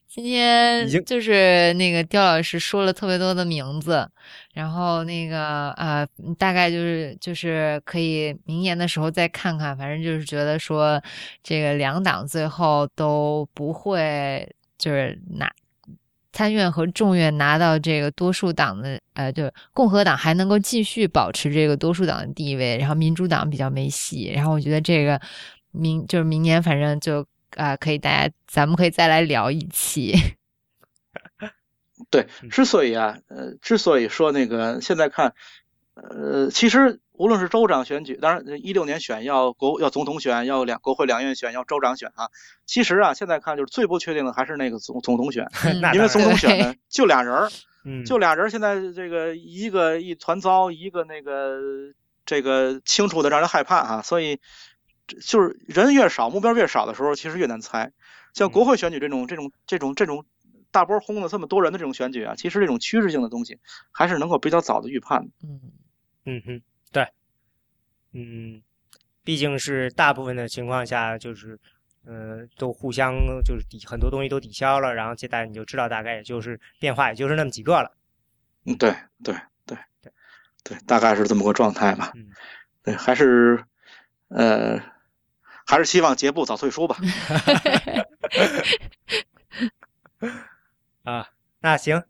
[0.05, 4.05] 今天就是那个刁老师说了特别多的名字，
[4.53, 6.05] 然后那个呃，
[6.37, 11.01] 大概就是就是可以明年的时候再看看，反正就是觉得说
[11.41, 14.45] 这个两党最后都不会
[14.77, 15.49] 就是拿
[16.33, 25.19] 参院和众院拿到这个多数党的呃，就共和党还能够继续保持这个多数党的地位，然后民主党比较没戏，然后我觉得这个
[25.71, 27.25] 明就是明年反正就。
[27.57, 30.15] 啊、可以，大家咱们可以再来聊一期。
[32.09, 35.33] 对，嗯之所以啊，呃，之所以说那个现在看，
[35.93, 42.29] 呃，其实无论是州长选举，当然一六年选要国要总统选，要两国会两院选，要州长选啊。
[42.65, 45.45] 其实啊，现在看就是最不确定的还是那个总总统选，
[45.93, 47.49] 因为总统选对呢就俩人儿，
[47.83, 51.59] 嗯，就俩人儿现在这个一个一团糟，一个那个
[52.25, 54.39] 这个清楚的让人害怕啊、所以
[55.21, 57.91] 就是人越少，目标越少的时候，其实越难猜。
[58.33, 60.25] 像国会选举这种这种这种这种
[60.71, 63.59] 大波轰的这么多人的这种选举啊，其实这种趋势性的东西
[63.91, 65.31] 还是能够比较早的预判的。
[65.43, 65.59] 嗯
[66.23, 66.61] 嗯哼，
[66.91, 67.07] 对，
[68.13, 68.61] 嗯，
[69.23, 71.59] 毕竟是大部分的情况下，就是，
[72.05, 73.13] 呃，都互相
[73.43, 77.91] 就是抵很多东西都抵消了，然后接下来你就知道大概也就是变化也就是那么几个了。
[78.65, 79.35] 嗯，对对
[79.65, 80.11] 对对
[80.63, 82.13] 对，大概是这么个状态吧。
[82.15, 82.29] 嗯，
[82.83, 83.65] 对，还是
[84.29, 84.79] 呃，
[85.65, 86.97] 还是希望杰布早退出吧。
[91.03, 91.29] 啊，
[91.61, 92.03] 那行，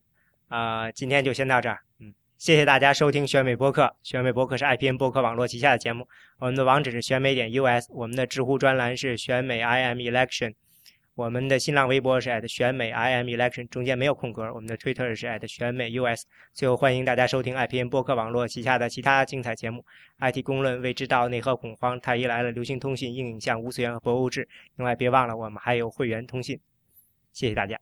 [0.49, 1.80] 啊、今天就先到这儿。
[1.99, 3.95] 嗯，谢谢大家收听选美播客。
[4.03, 6.07] 选美播客是 IPN 播客网络旗下的节目。
[6.40, 10.56] 我们的网址是选美点 US，我们的知乎专栏是选美 IM Election，
[11.13, 14.43] 我们的新浪微博是 at 选美 IM Election，中间没有空格。
[14.53, 16.25] 我们的 Twitter 是 at 选美 US。
[16.53, 19.85] 最后，欢迎大家收听 IPN 播客网络旗下的其他精彩节目
[20.19, 24.47] ：IT 公论、未知道、内核恐慌、太医来了、流行通信、硬影像、无次元和博物志。
[24.77, 26.57] 另外，别忘了我们还有会员通信。
[27.33, 27.77] 谢谢大家。